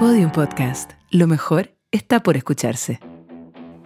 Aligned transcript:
Podium 0.00 0.32
Podcast. 0.32 0.92
Lo 1.10 1.26
mejor 1.26 1.74
está 1.92 2.22
por 2.22 2.34
escucharse. 2.38 3.00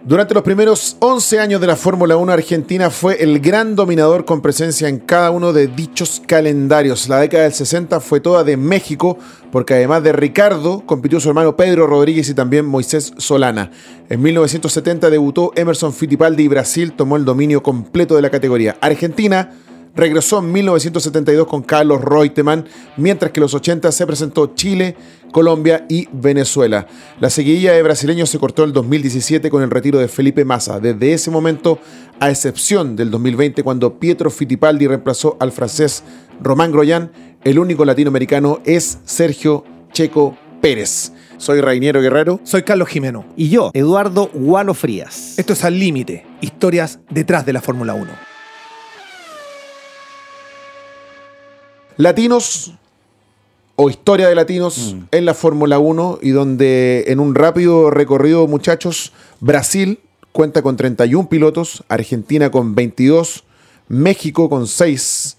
Durante 0.05 0.33
los 0.33 0.43
primeros 0.43 0.95
11 0.99 1.41
años 1.41 1.59
de 1.59 1.67
la 1.67 1.75
Fórmula 1.75 2.15
1, 2.15 2.31
Argentina 2.31 2.89
fue 2.89 3.21
el 3.21 3.41
gran 3.41 3.75
dominador 3.75 4.23
con 4.23 4.39
presencia 4.41 4.87
en 4.87 4.99
cada 4.99 5.31
uno 5.31 5.51
de 5.51 5.67
dichos 5.67 6.21
calendarios. 6.25 7.09
La 7.09 7.19
década 7.19 7.43
del 7.43 7.51
60 7.51 7.99
fue 7.99 8.21
toda 8.21 8.45
de 8.45 8.55
México, 8.55 9.17
porque 9.51 9.73
además 9.73 10.03
de 10.03 10.13
Ricardo, 10.13 10.83
compitió 10.85 11.19
su 11.19 11.27
hermano 11.27 11.57
Pedro 11.57 11.85
Rodríguez 11.85 12.29
y 12.29 12.33
también 12.33 12.65
Moisés 12.65 13.11
Solana. 13.17 13.71
En 14.07 14.21
1970 14.21 15.09
debutó 15.09 15.51
Emerson 15.53 15.91
Fittipaldi 15.91 16.43
y 16.43 16.47
Brasil 16.47 16.93
tomó 16.93 17.17
el 17.17 17.25
dominio 17.25 17.61
completo 17.61 18.15
de 18.15 18.21
la 18.21 18.29
categoría. 18.29 18.77
Argentina 18.79 19.51
regresó 19.95 20.39
en 20.39 20.51
1972 20.51 21.47
con 21.47 21.63
Carlos 21.63 22.01
Reutemann, 22.01 22.67
mientras 22.97 23.31
que 23.31 23.39
en 23.39 23.43
los 23.43 23.53
80 23.53 23.91
se 23.91 24.05
presentó 24.05 24.53
Chile, 24.53 24.95
Colombia 25.31 25.85
y 25.89 26.07
Venezuela. 26.11 26.87
La 27.19 27.29
seguidilla 27.29 27.73
de 27.73 27.83
brasileños 27.83 28.29
se 28.29 28.39
cortó 28.39 28.63
en 28.63 28.69
el 28.69 28.73
2017 28.73 29.49
con 29.49 29.63
el 29.63 29.71
retiro 29.71 29.99
de 29.99 30.07
Felipe 30.07 30.45
Massa. 30.45 30.79
Desde 30.79 31.13
ese 31.13 31.31
momento, 31.31 31.79
a 32.19 32.29
excepción 32.29 32.95
del 32.95 33.11
2020, 33.11 33.63
cuando 33.63 33.99
Pietro 33.99 34.29
Fittipaldi 34.29 34.87
reemplazó 34.87 35.37
al 35.39 35.51
francés 35.51 36.03
Román 36.41 36.71
Groyan, 36.71 37.11
el 37.43 37.59
único 37.59 37.85
latinoamericano 37.85 38.59
es 38.65 38.99
Sergio 39.05 39.63
Checo 39.91 40.37
Pérez. 40.61 41.11
Soy 41.37 41.61
Rainiero 41.61 42.01
Guerrero. 42.01 42.39
Soy 42.43 42.63
Carlos 42.63 42.87
Jimeno. 42.89 43.25
Y 43.35 43.49
yo, 43.49 43.71
Eduardo 43.73 44.29
Gualo 44.33 44.73
Frías. 44.73 45.37
Esto 45.37 45.53
es 45.53 45.63
Al 45.63 45.77
Límite, 45.77 46.25
historias 46.41 46.99
detrás 47.09 47.45
de 47.45 47.53
la 47.53 47.61
Fórmula 47.61 47.93
1. 47.93 48.34
Latinos 51.97 52.73
o 53.77 53.89
historia 53.89 54.27
de 54.27 54.35
latinos 54.35 54.95
en 55.11 55.25
la 55.25 55.33
Fórmula 55.33 55.79
1 55.79 56.19
y 56.21 56.29
donde 56.29 57.05
en 57.07 57.19
un 57.19 57.35
rápido 57.35 57.89
recorrido, 57.89 58.47
muchachos, 58.47 59.13
Brasil 59.39 59.99
cuenta 60.31 60.61
con 60.61 60.75
31 60.75 61.29
pilotos, 61.29 61.83
Argentina 61.87 62.51
con 62.51 62.75
22, 62.75 63.43
México 63.87 64.49
con 64.49 64.67
6, 64.67 65.37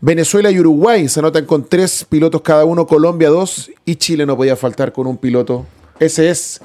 Venezuela 0.00 0.50
y 0.50 0.58
Uruguay 0.58 1.08
se 1.08 1.20
anotan 1.20 1.44
con 1.44 1.64
3 1.64 2.06
pilotos 2.08 2.42
cada 2.42 2.64
uno, 2.64 2.86
Colombia 2.86 3.28
2 3.28 3.70
y 3.84 3.96
Chile 3.96 4.26
no 4.26 4.36
podía 4.36 4.56
faltar 4.56 4.92
con 4.92 5.06
un 5.06 5.16
piloto. 5.16 5.66
Ese 6.00 6.30
es 6.30 6.60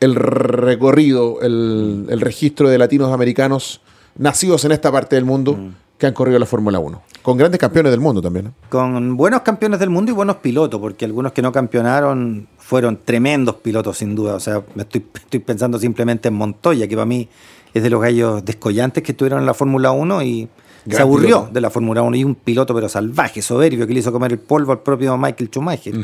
el 0.00 0.14
recorrido, 0.14 1.40
el, 1.40 2.06
el 2.10 2.20
registro 2.20 2.68
de 2.68 2.76
latinos 2.76 3.10
americanos 3.10 3.80
nacidos 4.16 4.64
en 4.64 4.72
esta 4.72 4.92
parte 4.92 5.16
del 5.16 5.24
mundo 5.24 5.58
que 6.04 6.08
han 6.08 6.14
corrido 6.14 6.38
la 6.38 6.46
Fórmula 6.46 6.78
1. 6.78 7.02
Con 7.22 7.38
grandes 7.38 7.58
campeones 7.58 7.90
del 7.90 8.00
mundo 8.00 8.20
también. 8.20 8.52
Con 8.68 9.16
buenos 9.16 9.40
campeones 9.40 9.80
del 9.80 9.88
mundo 9.88 10.12
y 10.12 10.14
buenos 10.14 10.36
pilotos, 10.36 10.78
porque 10.78 11.06
algunos 11.06 11.32
que 11.32 11.40
no 11.40 11.50
campeonaron 11.50 12.46
fueron 12.58 12.98
tremendos 13.02 13.56
pilotos 13.56 13.96
sin 13.98 14.14
duda. 14.14 14.34
O 14.34 14.40
sea, 14.40 14.62
me 14.74 14.82
estoy, 14.82 15.06
estoy 15.14 15.40
pensando 15.40 15.78
simplemente 15.78 16.28
en 16.28 16.34
Montoya, 16.34 16.86
que 16.86 16.94
para 16.94 17.06
mí 17.06 17.28
es 17.72 17.82
de 17.82 17.88
los 17.88 18.02
gallos 18.02 18.44
descollantes 18.44 19.02
que 19.02 19.12
estuvieron 19.12 19.40
en 19.40 19.46
la 19.46 19.54
Fórmula 19.54 19.92
1 19.92 20.22
y 20.22 20.48
Gran 20.84 20.96
se 20.96 21.02
aburrió 21.02 21.26
piloto. 21.26 21.52
de 21.54 21.60
la 21.62 21.70
Fórmula 21.70 22.02
1. 22.02 22.16
Y 22.16 22.24
un 22.24 22.34
piloto 22.34 22.74
pero 22.74 22.88
salvaje, 22.90 23.40
soberbio, 23.40 23.86
que 23.86 23.94
le 23.94 24.00
hizo 24.00 24.12
comer 24.12 24.32
el 24.32 24.38
polvo 24.38 24.72
al 24.72 24.80
propio 24.80 25.16
Michael 25.16 25.48
Schumacher. 25.48 25.94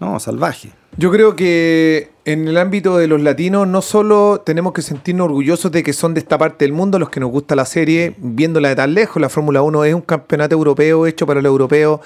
No, 0.00 0.18
salvaje. 0.18 0.70
Yo 0.96 1.10
creo 1.10 1.34
que 1.34 2.10
en 2.24 2.48
el 2.48 2.56
ámbito 2.56 2.96
de 2.96 3.06
los 3.06 3.20
latinos 3.20 3.66
no 3.66 3.82
solo 3.82 4.42
tenemos 4.46 4.72
que 4.72 4.80
sentirnos 4.80 5.26
orgullosos 5.26 5.70
de 5.72 5.82
que 5.82 5.92
son 5.92 6.14
de 6.14 6.20
esta 6.20 6.38
parte 6.38 6.64
del 6.64 6.72
mundo 6.72 6.98
los 6.98 7.10
que 7.10 7.20
nos 7.20 7.30
gusta 7.30 7.56
la 7.56 7.64
serie, 7.64 8.14
viéndola 8.18 8.68
de 8.68 8.76
tan 8.76 8.94
lejos, 8.94 9.20
la 9.20 9.28
Fórmula 9.28 9.60
1 9.62 9.84
es 9.84 9.94
un 9.94 10.00
campeonato 10.02 10.54
europeo 10.54 11.06
hecho 11.06 11.26
para 11.26 11.42
los 11.42 11.50
europeos. 11.50 12.00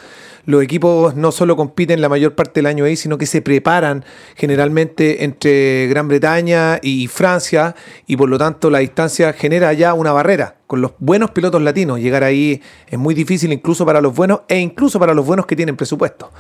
Los 0.45 0.63
equipos 0.63 1.15
no 1.15 1.31
solo 1.31 1.57
compiten 1.57 2.01
la 2.01 2.09
mayor 2.09 2.35
parte 2.35 2.61
del 2.61 2.67
año 2.67 2.87
ahí, 2.87 2.97
sino 2.97 3.19
que 3.19 3.27
se 3.27 3.43
preparan 3.43 4.03
generalmente 4.35 5.25
entre 5.25 5.89
Gran 5.89 6.09
Bretaña 6.09 6.79
y 6.81 7.07
Francia 7.07 7.75
y 8.07 8.17
por 8.17 8.31
lo 8.31 8.39
tanto 8.39 8.71
la 8.71 8.79
distancia 8.79 9.35
genera 9.35 9.75
ya 9.75 9.93
una 9.93 10.11
barrera. 10.11 10.55
Con 10.67 10.81
los 10.81 10.93
buenos 10.99 11.33
pilotos 11.33 11.63
latinos 11.63 11.99
llegar 11.99 12.25
ahí 12.25 12.63
es 12.87 12.99
muy 12.99 13.15
difícil 13.15 13.53
incluso 13.53 13.85
para 13.85 14.01
los 14.01 14.15
buenos 14.15 14.41
e 14.49 14.59
incluso 14.59 14.99
para 14.99 15.13
los 15.13 15.27
buenos 15.27 15.45
que 15.45 15.57
tienen 15.57 15.77
presupuesto. 15.77 16.31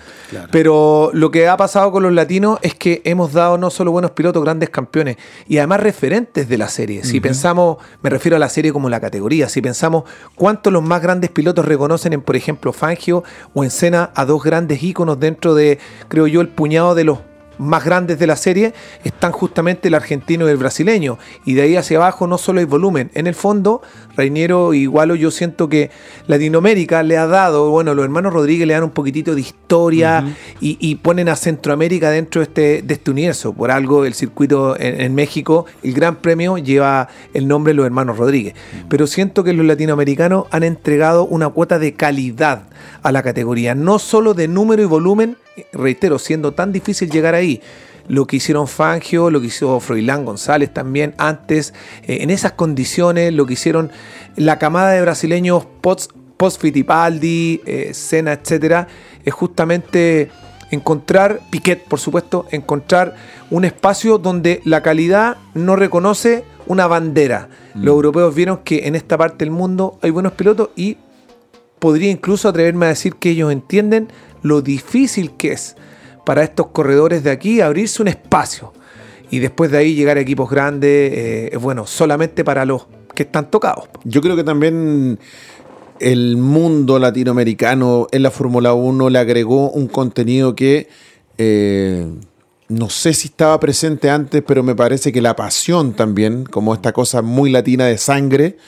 Pero 0.50 1.10
lo 1.12 1.30
que 1.30 1.46
ha 1.48 1.56
pasado 1.58 1.92
con 1.92 2.02
los 2.02 2.12
latinos 2.12 2.37
es 2.62 2.74
que 2.74 3.02
hemos 3.04 3.32
dado 3.32 3.58
no 3.58 3.70
solo 3.70 3.90
buenos 3.90 4.12
pilotos, 4.12 4.42
grandes 4.42 4.70
campeones 4.70 5.16
y 5.46 5.58
además 5.58 5.80
referentes 5.80 6.48
de 6.48 6.58
la 6.58 6.68
serie. 6.68 7.04
Si 7.04 7.20
pensamos, 7.20 7.78
me 8.02 8.10
refiero 8.10 8.36
a 8.36 8.38
la 8.38 8.48
serie 8.48 8.72
como 8.72 8.88
la 8.88 9.00
categoría, 9.00 9.48
si 9.48 9.60
pensamos 9.60 10.04
cuántos 10.34 10.72
los 10.72 10.82
más 10.82 11.02
grandes 11.02 11.30
pilotos 11.30 11.64
reconocen 11.64 12.12
en, 12.12 12.22
por 12.22 12.36
ejemplo, 12.36 12.72
Fangio 12.72 13.24
o 13.54 13.64
en 13.64 13.70
Senna 13.70 14.10
a 14.14 14.24
dos 14.24 14.42
grandes 14.42 14.82
íconos 14.82 15.18
dentro 15.18 15.54
de, 15.54 15.78
creo 16.08 16.26
yo, 16.26 16.40
el 16.40 16.48
puñado 16.48 16.94
de 16.94 17.04
los 17.04 17.18
más 17.58 17.84
grandes 17.84 18.18
de 18.18 18.26
la 18.26 18.36
serie 18.36 18.74
están 19.04 19.32
justamente 19.32 19.88
el 19.88 19.94
argentino 19.94 20.46
y 20.46 20.50
el 20.50 20.56
brasileño. 20.56 21.18
Y 21.44 21.54
de 21.54 21.62
ahí 21.62 21.76
hacia 21.76 21.98
abajo 21.98 22.26
no 22.26 22.38
solo 22.38 22.60
hay 22.60 22.66
volumen. 22.66 23.10
En 23.14 23.26
el 23.26 23.34
fondo, 23.34 23.82
Reiniero 24.16 24.74
y 24.74 24.82
Igualo, 24.82 25.14
yo 25.14 25.30
siento 25.30 25.68
que 25.68 25.90
Latinoamérica 26.26 27.02
le 27.02 27.16
ha 27.16 27.26
dado, 27.26 27.70
bueno, 27.70 27.94
los 27.94 28.04
hermanos 28.04 28.32
Rodríguez 28.32 28.66
le 28.66 28.74
dan 28.74 28.84
un 28.84 28.90
poquitito 28.90 29.34
de 29.34 29.40
historia 29.40 30.24
y, 30.60 30.76
y 30.80 30.96
ponen 30.96 31.28
a 31.28 31.36
Centroamérica 31.36 32.10
dentro 32.10 32.40
de 32.40 32.44
este, 32.44 32.82
de 32.82 32.94
este 32.94 33.10
universo. 33.10 33.52
Por 33.52 33.70
algo, 33.70 34.04
el 34.04 34.14
circuito 34.14 34.78
en, 34.78 35.00
en 35.00 35.14
México, 35.14 35.66
el 35.82 35.92
Gran 35.92 36.16
Premio, 36.16 36.58
lleva 36.58 37.08
el 37.34 37.46
nombre 37.48 37.72
de 37.72 37.76
los 37.76 37.86
hermanos 37.86 38.18
Rodríguez. 38.18 38.54
Pero 38.88 39.06
siento 39.06 39.44
que 39.44 39.52
los 39.52 39.66
latinoamericanos 39.66 40.46
han 40.50 40.62
entregado 40.62 41.24
una 41.24 41.48
cuota 41.48 41.78
de 41.78 41.94
calidad 41.94 42.62
a 43.02 43.12
la 43.12 43.22
categoría, 43.22 43.74
no 43.74 43.98
solo 43.98 44.34
de 44.34 44.48
número 44.48 44.82
y 44.82 44.86
volumen, 44.86 45.36
reitero, 45.72 46.18
siendo 46.18 46.52
tan 46.52 46.72
difícil 46.72 47.10
llegar 47.10 47.34
ahí. 47.34 47.60
Lo 48.08 48.26
que 48.26 48.36
hicieron 48.36 48.68
Fangio, 48.68 49.30
lo 49.30 49.40
que 49.40 49.48
hizo 49.48 49.78
Froilán 49.80 50.24
González 50.24 50.72
también 50.72 51.14
antes, 51.18 51.74
eh, 52.04 52.18
en 52.22 52.30
esas 52.30 52.52
condiciones, 52.52 53.32
lo 53.34 53.44
que 53.46 53.52
hicieron 53.52 53.90
la 54.36 54.58
camada 54.58 54.92
de 54.92 55.02
brasileños 55.02 55.66
post, 55.80 56.12
post 56.36 56.60
Fittipaldi, 56.60 57.60
eh, 57.66 57.90
Senna, 57.92 58.32
etcétera, 58.32 58.88
es 59.24 59.34
justamente 59.34 60.30
encontrar, 60.70 61.40
Piquet 61.50 61.84
por 61.84 61.98
supuesto, 61.98 62.46
encontrar 62.50 63.14
un 63.50 63.64
espacio 63.64 64.18
donde 64.18 64.60
la 64.64 64.82
calidad 64.82 65.36
no 65.54 65.76
reconoce 65.76 66.44
una 66.66 66.86
bandera. 66.86 67.48
Los 67.74 67.94
europeos 67.94 68.34
vieron 68.34 68.58
que 68.58 68.86
en 68.86 68.94
esta 68.94 69.16
parte 69.16 69.44
del 69.44 69.50
mundo 69.50 69.98
hay 70.02 70.10
buenos 70.10 70.32
pilotos 70.32 70.70
y 70.76 70.96
podría 71.78 72.10
incluso 72.10 72.48
atreverme 72.48 72.86
a 72.86 72.90
decir 72.90 73.14
que 73.16 73.30
ellos 73.30 73.52
entienden 73.52 74.08
lo 74.42 74.62
difícil 74.62 75.32
que 75.36 75.52
es 75.52 75.76
para 76.24 76.42
estos 76.42 76.68
corredores 76.68 77.24
de 77.24 77.30
aquí 77.30 77.60
abrirse 77.60 78.02
un 78.02 78.08
espacio 78.08 78.72
y 79.30 79.38
después 79.38 79.70
de 79.70 79.78
ahí 79.78 79.94
llegar 79.94 80.16
a 80.16 80.20
equipos 80.20 80.50
grandes, 80.50 81.12
eh, 81.14 81.56
bueno, 81.60 81.86
solamente 81.86 82.44
para 82.44 82.64
los 82.64 82.86
que 83.14 83.24
están 83.24 83.50
tocados. 83.50 83.88
Yo 84.04 84.20
creo 84.20 84.36
que 84.36 84.44
también 84.44 85.18
el 86.00 86.36
mundo 86.36 86.98
latinoamericano 86.98 88.06
en 88.10 88.22
la 88.22 88.30
Fórmula 88.30 88.72
1 88.72 89.10
le 89.10 89.18
agregó 89.18 89.70
un 89.70 89.88
contenido 89.88 90.54
que 90.54 90.88
eh, 91.36 92.06
no 92.68 92.90
sé 92.90 93.14
si 93.14 93.28
estaba 93.28 93.58
presente 93.58 94.10
antes, 94.10 94.42
pero 94.46 94.62
me 94.62 94.74
parece 94.74 95.12
que 95.12 95.22
la 95.22 95.34
pasión 95.34 95.94
también, 95.94 96.44
como 96.44 96.74
esta 96.74 96.92
cosa 96.92 97.22
muy 97.22 97.50
latina 97.50 97.86
de 97.86 97.98
sangre, 97.98 98.58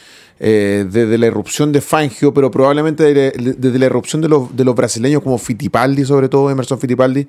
eh, 0.41 0.87
desde 0.91 1.19
la 1.19 1.27
erupción 1.27 1.71
de 1.71 1.81
Fangio, 1.81 2.34
pero 2.34 2.51
probablemente 2.51 3.05
desde, 3.05 3.55
desde 3.56 3.78
la 3.78 3.87
erupción 3.87 4.21
de 4.23 4.28
los, 4.28 4.56
de 4.56 4.65
los 4.65 4.75
brasileños 4.75 5.23
como 5.23 5.39
Fittipaldi, 5.39 6.05
sobre 6.05 6.28
todo 6.28 6.51
Emerson 6.51 6.81
Fittipaldi, 6.81 7.28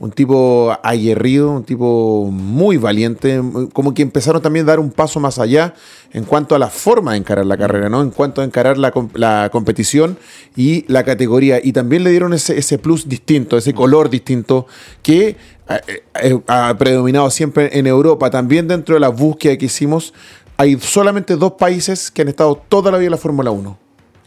un 0.00 0.12
tipo 0.12 0.76
aguerrido, 0.82 1.50
un 1.50 1.64
tipo 1.64 2.28
muy 2.30 2.76
valiente, 2.76 3.42
como 3.72 3.94
que 3.94 4.02
empezaron 4.02 4.40
también 4.40 4.64
a 4.64 4.68
dar 4.68 4.78
un 4.78 4.92
paso 4.92 5.18
más 5.18 5.40
allá 5.40 5.74
en 6.12 6.22
cuanto 6.22 6.54
a 6.54 6.58
la 6.60 6.68
forma 6.68 7.12
de 7.12 7.18
encarar 7.18 7.44
la 7.46 7.56
carrera, 7.56 7.88
¿no? 7.88 8.00
En 8.02 8.10
cuanto 8.10 8.40
a 8.40 8.44
encarar 8.44 8.78
la, 8.78 8.92
com- 8.92 9.08
la 9.14 9.48
competición 9.50 10.16
y 10.54 10.84
la 10.86 11.02
categoría. 11.02 11.60
Y 11.60 11.72
también 11.72 12.04
le 12.04 12.10
dieron 12.10 12.32
ese, 12.32 12.56
ese 12.56 12.78
plus 12.78 13.08
distinto, 13.08 13.56
ese 13.56 13.74
color 13.74 14.08
distinto 14.08 14.68
que 15.02 15.36
eh, 15.68 16.02
eh, 16.22 16.38
ha 16.46 16.76
predominado 16.78 17.28
siempre 17.30 17.76
en 17.76 17.88
Europa. 17.88 18.30
También 18.30 18.68
dentro 18.68 18.94
de 18.94 19.00
la 19.00 19.08
búsqueda 19.08 19.56
que 19.58 19.66
hicimos, 19.66 20.14
hay 20.58 20.76
solamente 20.80 21.36
dos 21.36 21.52
países 21.52 22.10
que 22.10 22.22
han 22.22 22.28
estado 22.28 22.56
toda 22.68 22.90
la 22.90 22.98
vida 22.98 23.06
en 23.06 23.12
la 23.12 23.16
Fórmula 23.16 23.52
1, 23.52 23.78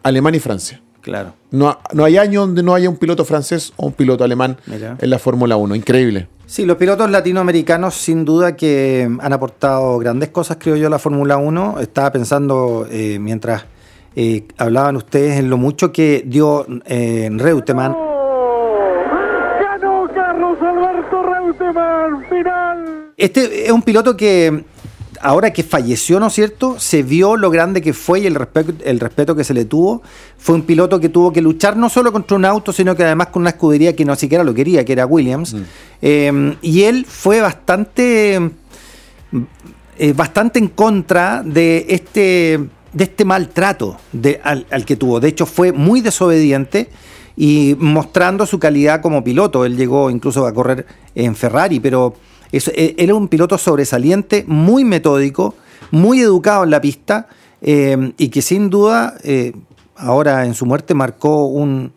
Alemania 0.02 0.38
y 0.38 0.40
Francia. 0.40 0.82
Claro. 1.02 1.34
No, 1.52 1.78
no 1.94 2.06
hay 2.06 2.18
año 2.18 2.42
donde 2.42 2.64
no 2.64 2.74
haya 2.74 2.90
un 2.90 2.96
piloto 2.96 3.26
francés 3.26 3.74
o 3.76 3.88
un 3.88 3.94
piloto 3.94 4.24
alemán 4.24 4.58
Mira. 4.66 4.98
en 5.00 5.10
la 5.10 5.20
Fórmula 5.20 5.58
1. 5.58 5.76
Increíble. 5.76 6.28
Sí, 6.46 6.66
los 6.66 6.78
pilotos 6.78 7.10
latinoamericanos 7.10 7.96
sin 7.96 8.24
duda 8.24 8.56
que 8.56 9.10
han 9.20 9.34
aportado 9.34 9.98
grandes 9.98 10.30
cosas, 10.30 10.58
creo 10.60 10.78
yo, 10.78 10.88
a 10.88 10.90
la 10.90 11.00
Fórmula 11.00 11.38
1. 11.38 11.80
Estaba 11.82 12.12
pensando 12.12 12.88
eh, 12.90 13.20
mientras 13.20 13.66
eh, 14.16 14.46
hablaban 14.58 14.96
ustedes 14.96 15.38
en 15.38 15.50
lo 15.50 15.58
mucho 15.58 15.92
que 15.92 16.24
dio 16.26 16.66
eh, 16.86 17.30
Reutemann. 17.32 17.94
Ganó 19.60 20.08
Carlos 20.14 20.58
Alberto 20.62 21.24
Reutemann, 21.24 22.26
final. 22.30 23.12
Este 23.18 23.66
es 23.66 23.72
un 23.72 23.82
piloto 23.82 24.16
que 24.16 24.64
ahora 25.22 25.52
que 25.52 25.64
falleció, 25.64 26.20
¿no 26.20 26.28
es 26.28 26.34
cierto? 26.34 26.80
Se 26.80 27.04
vio 27.04 27.36
lo 27.38 27.50
grande 27.50 27.82
que 27.82 27.94
fue 27.94 28.22
y 28.22 28.28
el 28.28 28.36
respeto, 28.36 28.74
el 28.84 29.00
respeto 29.00 29.36
que 29.36 29.44
se 29.44 29.54
le 29.54 29.66
tuvo. 29.66 30.02
Fue 30.38 30.56
un 30.56 30.64
piloto 30.64 31.00
que 31.00 31.10
tuvo 31.10 31.32
que 31.32 31.42
luchar 31.42 31.78
no 31.78 31.90
solo 31.90 32.12
contra 32.12 32.38
un 32.38 32.46
auto, 32.46 32.74
sino 32.74 32.96
que 32.96 33.04
además 33.04 33.28
con 33.28 33.44
una 33.44 33.52
escudería 33.52 33.96
que 33.96 34.06
no 34.06 34.16
siquiera 34.16 34.44
lo 34.44 34.54
quería, 34.54 34.84
que 34.86 34.94
era 34.94 35.06
Williams. 35.06 35.54
Mm. 35.54 35.62
Eh, 36.02 36.58
y 36.62 36.84
él 36.84 37.06
fue 37.06 37.42
bastante, 37.42 38.52
eh, 39.98 40.14
bastante 40.14 40.60
en 40.60 40.68
contra 40.68 41.44
de 41.44 41.86
este, 41.90 42.60
de 42.94 43.04
este 43.04 43.26
maltrato 43.26 43.98
de, 44.12 44.42
al, 44.44 44.66
al 44.72 44.86
que 44.86 44.96
tuvo. 44.96 45.20
De 45.20 45.28
hecho, 45.30 45.46
fue 45.46 45.72
muy 45.72 46.02
desobediente 46.02 46.90
y 47.36 47.76
mostrando 47.80 48.46
su 48.46 48.60
calidad 48.60 49.02
como 49.02 49.24
piloto. 49.24 49.66
Él 49.66 49.78
llegó 49.78 50.10
incluso 50.10 50.46
a 50.46 50.54
correr 50.54 50.86
en 51.16 51.36
Ferrari, 51.36 51.80
pero 51.80 52.16
es, 52.52 52.68
él 52.70 52.96
era 52.98 53.16
un 53.16 53.28
piloto 53.28 53.58
sobresaliente, 53.58 54.44
muy 54.48 54.84
metódico, 54.84 55.56
muy 55.92 56.22
educado 56.22 56.64
en 56.64 56.72
la 56.72 56.82
pista 56.82 57.28
eh, 57.62 58.14
y 58.18 58.30
que 58.30 58.42
sin 58.42 58.70
duda 58.70 59.16
eh, 59.24 59.54
ahora 59.96 60.46
en 60.46 60.54
su 60.54 60.66
muerte 60.66 60.94
marcó 60.94 61.46
un, 61.46 61.94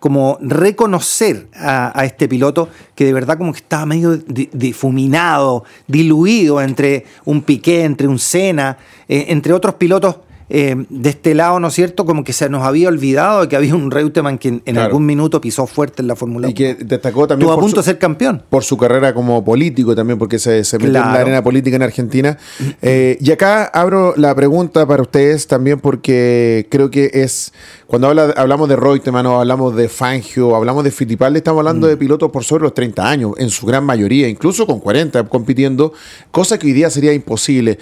como 0.00 0.38
reconocer 0.40 1.48
a, 1.54 2.04
este 2.04 2.26
piloto 2.26 2.70
que 2.94 3.04
de 3.04 3.12
verdad 3.12 3.36
como 3.36 3.52
que 3.52 3.58
estaba 3.58 3.84
medio 3.84 4.16
di, 4.16 4.48
difuminado, 4.52 5.64
diluido 5.86 6.60
entre 6.62 7.04
un 7.26 7.42
Piqué, 7.42 7.84
entre 7.84 8.08
un 8.08 8.18
Senna, 8.18 8.78
eh, 9.08 9.26
entre 9.28 9.52
otros 9.52 9.74
pilotos 9.74 10.16
eh, 10.54 10.84
de 10.90 11.08
este 11.08 11.34
lado, 11.34 11.58
¿no 11.60 11.68
es 11.68 11.74
cierto? 11.74 12.04
Como 12.04 12.24
que 12.24 12.34
se 12.34 12.50
nos 12.50 12.62
había 12.62 12.88
olvidado 12.88 13.40
de 13.40 13.48
que 13.48 13.56
había 13.56 13.74
un 13.74 13.90
Reutemann 13.90 14.36
que 14.36 14.48
en, 14.48 14.60
claro. 14.60 14.82
algún 14.82 15.06
minuto 15.06 15.40
pisó 15.40 15.66
fuerte 15.66 16.02
en 16.02 16.08
la 16.08 16.14
Fórmula 16.14 16.48
1. 16.48 16.50
Y 16.50 16.54
que 16.54 16.74
destacó 16.74 17.26
también. 17.26 17.48
Estuvo 17.48 17.58
a 17.58 17.60
punto 17.60 17.76
su, 17.76 17.80
de 17.80 17.84
ser 17.84 17.98
campeón. 17.98 18.42
Por 18.50 18.62
su 18.62 18.76
carrera 18.76 19.14
como 19.14 19.42
político 19.42 19.96
también, 19.96 20.18
porque 20.18 20.38
se, 20.38 20.62
se 20.64 20.76
metió 20.76 20.90
claro. 20.90 21.06
en 21.06 21.14
la 21.14 21.20
arena 21.20 21.42
política 21.42 21.76
en 21.76 21.82
Argentina. 21.82 22.36
Eh, 22.82 23.16
y 23.18 23.30
acá 23.30 23.64
abro 23.64 24.12
la 24.18 24.34
pregunta 24.34 24.86
para 24.86 25.00
ustedes 25.00 25.46
también, 25.46 25.80
porque 25.80 26.66
creo 26.70 26.90
que 26.90 27.10
es. 27.14 27.54
Cuando 27.86 28.08
habla, 28.08 28.34
hablamos 28.36 28.68
de 28.68 28.76
Reutemann 28.76 29.24
o 29.24 29.40
hablamos 29.40 29.74
de 29.74 29.88
Fangio 29.88 30.54
hablamos 30.54 30.84
de 30.84 30.90
Fittipaldi, 30.90 31.38
estamos 31.38 31.60
hablando 31.60 31.86
mm. 31.86 31.90
de 31.90 31.96
pilotos 31.96 32.30
por 32.30 32.44
sobre 32.44 32.64
los 32.64 32.74
30 32.74 33.08
años, 33.08 33.32
en 33.38 33.48
su 33.48 33.66
gran 33.66 33.84
mayoría, 33.84 34.28
incluso 34.28 34.66
con 34.66 34.80
40 34.80 35.24
compitiendo, 35.24 35.92
cosa 36.30 36.58
que 36.58 36.66
hoy 36.66 36.72
día 36.72 36.90
sería 36.90 37.12
imposible 37.12 37.78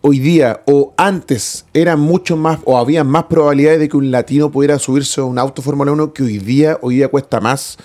hoy 0.00 0.18
día 0.18 0.62
o 0.66 0.94
antes 0.96 1.66
eran 1.74 2.00
mucho 2.00 2.36
más 2.36 2.60
o 2.64 2.78
había 2.78 3.04
más 3.04 3.24
probabilidades 3.24 3.80
de 3.80 3.88
que 3.88 3.96
un 3.96 4.10
latino 4.10 4.50
pudiera 4.50 4.78
subirse 4.78 5.20
a 5.20 5.24
un 5.24 5.38
auto 5.38 5.62
Fórmula 5.62 5.92
1 5.92 6.12
que 6.12 6.22
hoy 6.22 6.38
día, 6.38 6.78
hoy 6.82 6.96
día 6.96 7.08
cuesta 7.08 7.40
más 7.40 7.78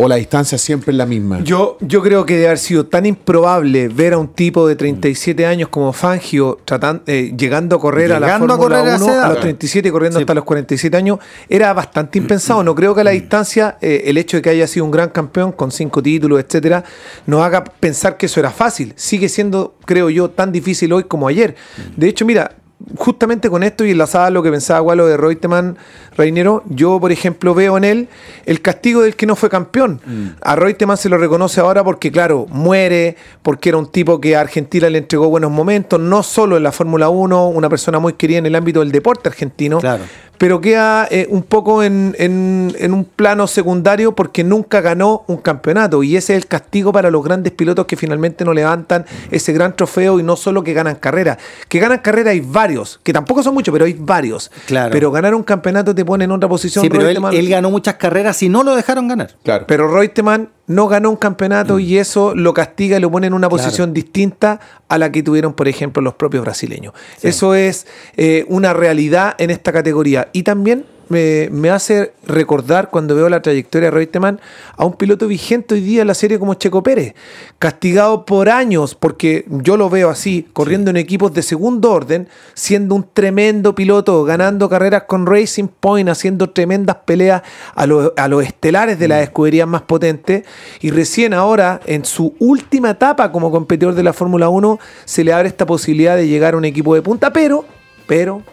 o 0.00 0.08
la 0.08 0.16
distancia 0.16 0.58
siempre 0.58 0.92
es 0.92 0.96
la 0.96 1.06
misma? 1.06 1.40
Yo, 1.42 1.76
yo 1.80 2.02
creo 2.02 2.24
que 2.24 2.34
debe 2.34 2.46
haber 2.46 2.58
sido 2.58 2.86
tan 2.86 3.06
improbable 3.06 3.88
ver 3.88 4.14
a 4.14 4.18
un 4.18 4.28
tipo 4.28 4.66
de 4.66 4.76
37 4.76 5.46
años 5.46 5.68
como 5.68 5.92
Fangio 5.92 6.58
tratando, 6.64 7.02
eh, 7.06 7.34
llegando 7.36 7.76
a 7.76 7.80
correr 7.80 8.08
llegando 8.08 8.26
a 8.26 8.28
la 8.28 8.56
Fórmula 8.56 8.96
1 8.96 9.08
a, 9.08 9.26
a, 9.26 9.28
los 9.28 9.40
37 9.40 9.88
y 9.88 9.92
corriendo 9.92 10.18
sí. 10.18 10.22
hasta 10.22 10.34
los 10.34 10.44
47 10.44 10.96
años, 10.96 11.18
era 11.48 11.72
bastante 11.72 12.18
impensado. 12.18 12.62
No 12.62 12.74
creo 12.74 12.94
que 12.94 13.02
a 13.02 13.04
la 13.04 13.10
distancia 13.10 13.76
eh, 13.80 14.04
el 14.06 14.16
hecho 14.18 14.36
de 14.38 14.42
que 14.42 14.50
haya 14.50 14.66
sido 14.66 14.84
un 14.84 14.90
gran 14.90 15.10
campeón 15.10 15.52
con 15.52 15.70
cinco 15.70 16.02
títulos, 16.02 16.40
etcétera, 16.40 16.84
nos 17.26 17.42
haga 17.42 17.64
pensar 17.64 18.16
que 18.16 18.26
eso 18.26 18.40
era 18.40 18.50
fácil. 18.50 18.92
Sigue 18.96 19.28
siendo, 19.28 19.74
creo 19.84 20.10
yo, 20.10 20.30
tan 20.30 20.52
difícil 20.52 20.92
hoy 20.92 21.04
como 21.04 21.28
ayer. 21.28 21.56
De 21.96 22.08
hecho, 22.08 22.24
mira, 22.24 22.56
justamente 22.96 23.50
con 23.50 23.62
esto 23.62 23.84
y 23.84 23.90
enlazada 23.90 24.26
a 24.26 24.30
lo 24.30 24.42
que 24.42 24.50
pensaba 24.50 24.80
Gualo 24.80 25.06
de 25.06 25.16
Reutemann 25.16 25.76
Reinero, 26.20 26.62
yo 26.68 27.00
por 27.00 27.12
ejemplo 27.12 27.54
veo 27.54 27.78
en 27.78 27.84
él 27.84 28.08
el 28.44 28.60
castigo 28.60 29.00
del 29.00 29.16
que 29.16 29.24
no 29.24 29.36
fue 29.36 29.48
campeón. 29.48 30.00
Mm. 30.04 30.26
A 30.42 30.54
Reutemann 30.54 30.98
se 30.98 31.08
lo 31.08 31.16
reconoce 31.16 31.60
ahora 31.60 31.82
porque, 31.82 32.12
claro, 32.12 32.46
muere, 32.50 33.16
porque 33.42 33.70
era 33.70 33.78
un 33.78 33.90
tipo 33.90 34.20
que 34.20 34.36
a 34.36 34.40
Argentina 34.40 34.90
le 34.90 34.98
entregó 34.98 35.28
buenos 35.28 35.50
momentos, 35.50 35.98
no 35.98 36.22
solo 36.22 36.58
en 36.58 36.62
la 36.62 36.72
Fórmula 36.72 37.08
1, 37.08 37.48
una 37.48 37.68
persona 37.70 37.98
muy 37.98 38.12
querida 38.12 38.38
en 38.38 38.46
el 38.46 38.54
ámbito 38.54 38.80
del 38.80 38.92
deporte 38.92 39.30
argentino. 39.30 39.78
Claro 39.78 40.04
pero 40.40 40.62
queda 40.62 41.06
eh, 41.10 41.26
un 41.28 41.42
poco 41.42 41.82
en, 41.82 42.16
en, 42.18 42.74
en, 42.78 42.94
un 42.94 43.04
plano 43.04 43.46
secundario 43.46 44.14
porque 44.14 44.42
nunca 44.42 44.80
ganó 44.80 45.22
un 45.26 45.36
campeonato 45.36 46.02
y 46.02 46.16
ese 46.16 46.32
es 46.34 46.42
el 46.42 46.48
castigo 46.48 46.94
para 46.94 47.10
los 47.10 47.22
grandes 47.22 47.52
pilotos 47.52 47.84
que 47.84 47.94
finalmente 47.94 48.42
no 48.46 48.54
levantan 48.54 49.04
ese 49.30 49.52
gran 49.52 49.76
trofeo 49.76 50.18
y 50.18 50.22
no 50.22 50.36
solo 50.36 50.64
que 50.64 50.72
ganan 50.72 50.94
carrera, 50.94 51.36
que 51.68 51.78
ganan 51.78 51.98
carrera 51.98 52.30
hay 52.30 52.40
varios, 52.40 53.00
que 53.02 53.12
tampoco 53.12 53.42
son 53.42 53.52
muchos, 53.52 53.70
pero 53.70 53.84
hay 53.84 53.92
varios. 53.92 54.50
Claro. 54.64 54.90
Pero 54.90 55.10
ganar 55.10 55.34
un 55.34 55.42
campeonato 55.42 55.94
te 55.94 56.06
pone 56.06 56.24
en 56.24 56.30
otra 56.30 56.48
posición. 56.48 56.84
Sí, 56.84 56.88
pero 56.88 57.06
él, 57.06 57.18
él, 57.32 57.48
ganó 57.50 57.70
muchas 57.70 57.96
carreras 57.96 58.42
y 58.42 58.48
no 58.48 58.62
lo 58.62 58.74
dejaron 58.74 59.08
ganar. 59.08 59.34
Claro. 59.42 59.66
Pero 59.68 59.94
Reutemann 59.94 60.48
no 60.70 60.86
ganó 60.86 61.10
un 61.10 61.16
campeonato 61.16 61.74
mm. 61.74 61.80
y 61.80 61.98
eso 61.98 62.32
lo 62.36 62.54
castiga 62.54 62.96
y 62.96 63.00
lo 63.00 63.10
pone 63.10 63.26
en 63.26 63.34
una 63.34 63.48
posición 63.48 63.88
claro. 63.88 63.92
distinta 63.92 64.60
a 64.88 64.98
la 64.98 65.10
que 65.10 65.20
tuvieron, 65.20 65.52
por 65.52 65.66
ejemplo, 65.66 66.00
los 66.00 66.14
propios 66.14 66.44
brasileños. 66.44 66.94
Sí. 67.18 67.26
Eso 67.28 67.56
es 67.56 67.88
eh, 68.16 68.44
una 68.48 68.72
realidad 68.72 69.34
en 69.38 69.50
esta 69.50 69.72
categoría. 69.72 70.29
Y 70.32 70.42
también 70.42 70.84
me, 71.10 71.48
me, 71.50 71.70
hace 71.70 72.12
recordar 72.24 72.88
cuando 72.88 73.16
veo 73.16 73.28
la 73.28 73.42
trayectoria 73.42 73.90
de 73.90 73.96
Reutemann 73.96 74.40
a 74.76 74.84
un 74.84 74.92
piloto 74.92 75.26
vigente 75.26 75.74
hoy 75.74 75.80
día 75.80 76.02
en 76.02 76.06
la 76.06 76.14
serie 76.14 76.38
como 76.38 76.54
Checo 76.54 76.84
Pérez, 76.84 77.14
castigado 77.58 78.24
por 78.24 78.48
años, 78.48 78.94
porque 78.94 79.44
yo 79.48 79.76
lo 79.76 79.90
veo 79.90 80.08
así, 80.08 80.46
corriendo 80.52 80.88
sí. 80.88 80.90
en 80.90 80.96
equipos 80.98 81.34
de 81.34 81.42
segundo 81.42 81.90
orden, 81.90 82.28
siendo 82.54 82.94
un 82.94 83.08
tremendo 83.12 83.74
piloto, 83.74 84.22
ganando 84.22 84.68
carreras 84.68 85.02
con 85.08 85.26
Racing 85.26 85.66
Point, 85.80 86.08
haciendo 86.08 86.50
tremendas 86.50 86.98
peleas 87.04 87.42
a, 87.74 87.86
lo, 87.86 88.14
a 88.16 88.28
los 88.28 88.44
estelares 88.44 88.96
de 89.00 89.08
las 89.08 89.24
escuderías 89.24 89.66
más 89.66 89.82
potentes, 89.82 90.44
y 90.80 90.92
recién 90.92 91.34
ahora, 91.34 91.80
en 91.86 92.04
su 92.04 92.36
última 92.38 92.90
etapa 92.90 93.32
como 93.32 93.50
competidor 93.50 93.94
de 93.94 94.04
la 94.04 94.12
Fórmula 94.12 94.48
1, 94.48 94.78
se 95.06 95.24
le 95.24 95.32
abre 95.32 95.48
esta 95.48 95.66
posibilidad 95.66 96.16
de 96.16 96.28
llegar 96.28 96.54
a 96.54 96.56
un 96.56 96.64
equipo 96.64 96.94
de 96.94 97.02
punta, 97.02 97.32
pero, 97.32 97.64
pero, 98.06 98.44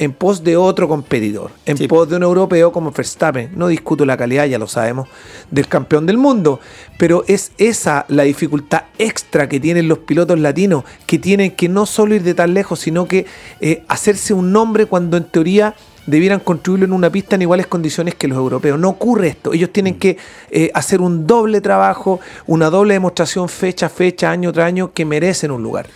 en 0.00 0.14
pos 0.14 0.42
de 0.42 0.56
otro 0.56 0.88
competidor, 0.88 1.50
en 1.66 1.76
sí. 1.76 1.86
pos 1.86 2.08
de 2.08 2.16
un 2.16 2.22
europeo 2.22 2.72
como 2.72 2.90
Verstappen. 2.90 3.50
No 3.54 3.68
discuto 3.68 4.06
la 4.06 4.16
calidad, 4.16 4.46
ya 4.46 4.58
lo 4.58 4.66
sabemos, 4.66 5.10
del 5.50 5.68
campeón 5.68 6.06
del 6.06 6.16
mundo, 6.16 6.58
pero 6.98 7.22
es 7.28 7.52
esa 7.58 8.06
la 8.08 8.22
dificultad 8.22 8.84
extra 8.96 9.46
que 9.46 9.60
tienen 9.60 9.88
los 9.88 9.98
pilotos 9.98 10.40
latinos, 10.40 10.84
que 11.06 11.18
tienen 11.18 11.50
que 11.50 11.68
no 11.68 11.84
solo 11.84 12.14
ir 12.14 12.22
de 12.22 12.32
tan 12.32 12.54
lejos, 12.54 12.80
sino 12.80 13.06
que 13.06 13.26
eh, 13.60 13.84
hacerse 13.88 14.32
un 14.32 14.52
nombre 14.52 14.86
cuando 14.86 15.18
en 15.18 15.24
teoría 15.24 15.74
debieran 16.06 16.40
construirlo 16.40 16.86
en 16.86 16.94
una 16.94 17.10
pista 17.10 17.36
en 17.36 17.42
iguales 17.42 17.66
condiciones 17.66 18.14
que 18.14 18.26
los 18.26 18.38
europeos. 18.38 18.78
No 18.78 18.88
ocurre 18.88 19.28
esto. 19.28 19.52
Ellos 19.52 19.70
tienen 19.70 19.98
que 19.98 20.16
eh, 20.50 20.70
hacer 20.72 21.02
un 21.02 21.26
doble 21.26 21.60
trabajo, 21.60 22.20
una 22.46 22.70
doble 22.70 22.94
demostración 22.94 23.50
fecha 23.50 23.86
a 23.86 23.90
fecha, 23.90 24.30
año 24.30 24.50
tras 24.50 24.66
año, 24.66 24.92
que 24.94 25.04
merecen 25.04 25.50
un 25.50 25.62
lugar. 25.62 25.86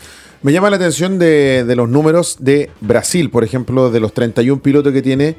Me 0.44 0.52
llama 0.52 0.68
la 0.68 0.76
atención 0.76 1.18
de, 1.18 1.64
los 1.74 1.88
números 1.88 2.36
de 2.38 2.68
Brasil, 2.82 3.30
por 3.30 3.44
ejemplo, 3.44 3.90
de 3.90 3.98
los 3.98 4.12
31 4.12 4.60
pilotos 4.60 4.92
que 4.92 5.00
tiene, 5.00 5.36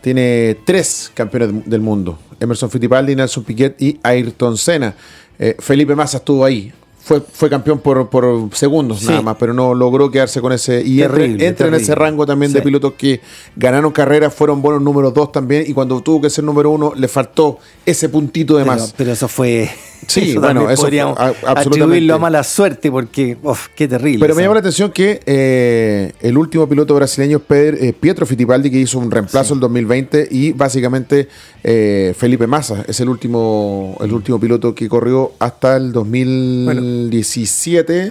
tiene 0.00 0.56
tres 0.66 1.12
campeones 1.14 1.64
del 1.64 1.80
mundo. 1.80 2.18
Emerson 2.40 2.68
Fittipaldi, 2.68 3.14
Nelson 3.14 3.44
Piquet 3.44 3.80
y 3.80 4.00
Ayrton 4.02 4.56
Senna. 4.56 4.96
Eh, 5.38 5.54
Felipe 5.60 5.94
Massa 5.94 6.16
estuvo 6.16 6.44
ahí. 6.44 6.72
Fue, 7.00 7.22
fue 7.22 7.48
campeón 7.48 7.78
por, 7.78 8.10
por 8.10 8.50
segundos 8.52 9.00
sí. 9.00 9.06
nada 9.06 9.22
más, 9.22 9.36
pero 9.38 9.54
no 9.54 9.72
logró 9.72 10.10
quedarse 10.10 10.40
con 10.40 10.52
ese. 10.52 10.82
Y 10.84 10.98
terrible, 10.98 11.46
entra, 11.46 11.68
en 11.68 11.74
ese 11.74 11.94
rango 11.94 12.26
también 12.26 12.52
sí. 12.52 12.58
de 12.58 12.62
pilotos 12.62 12.94
que 12.94 13.20
ganaron 13.56 13.92
carreras, 13.92 14.34
fueron 14.34 14.60
buenos 14.60 14.82
números 14.82 15.14
dos 15.14 15.32
también, 15.32 15.64
y 15.66 15.72
cuando 15.72 16.00
tuvo 16.02 16.20
que 16.20 16.30
ser 16.30 16.44
número 16.44 16.70
uno, 16.70 16.92
le 16.94 17.08
faltó 17.08 17.58
ese 17.86 18.08
puntito 18.08 18.56
de 18.56 18.64
pero, 18.64 18.76
más. 18.76 18.94
Pero 18.96 19.12
eso 19.12 19.26
fue. 19.26 19.70
Sí, 20.06 20.30
eso 20.30 20.40
bueno, 20.40 20.70
eso 20.70 20.82
podríamos 20.82 21.18
atribuirlo 21.18 22.14
a 22.14 22.18
mala 22.18 22.44
suerte 22.44 22.90
porque, 22.90 23.36
uf, 23.42 23.68
qué 23.74 23.88
terrible. 23.88 24.20
Pero 24.20 24.34
me 24.34 24.42
llama 24.42 24.54
la 24.54 24.60
atención 24.60 24.90
que 24.92 25.20
eh, 25.24 26.12
el 26.20 26.36
último 26.36 26.68
piloto 26.68 26.94
brasileño 26.94 27.38
es 27.38 27.42
Pedro, 27.44 27.76
eh, 27.78 27.94
Pietro 27.98 28.26
Fittipaldi, 28.26 28.70
que 28.70 28.78
hizo 28.78 28.98
un 28.98 29.10
reemplazo 29.10 29.48
sí. 29.48 29.54
el 29.54 29.60
2020, 29.60 30.28
y 30.30 30.52
básicamente 30.52 31.28
eh, 31.64 32.14
Felipe 32.16 32.46
Massa 32.46 32.84
es 32.86 33.00
el 33.00 33.08
último, 33.08 33.96
el 34.00 34.12
último 34.12 34.38
piloto 34.38 34.74
que 34.74 34.88
corrió 34.88 35.32
hasta 35.38 35.76
el 35.76 35.92
2017. 35.92 36.64
Bueno, 36.64 36.87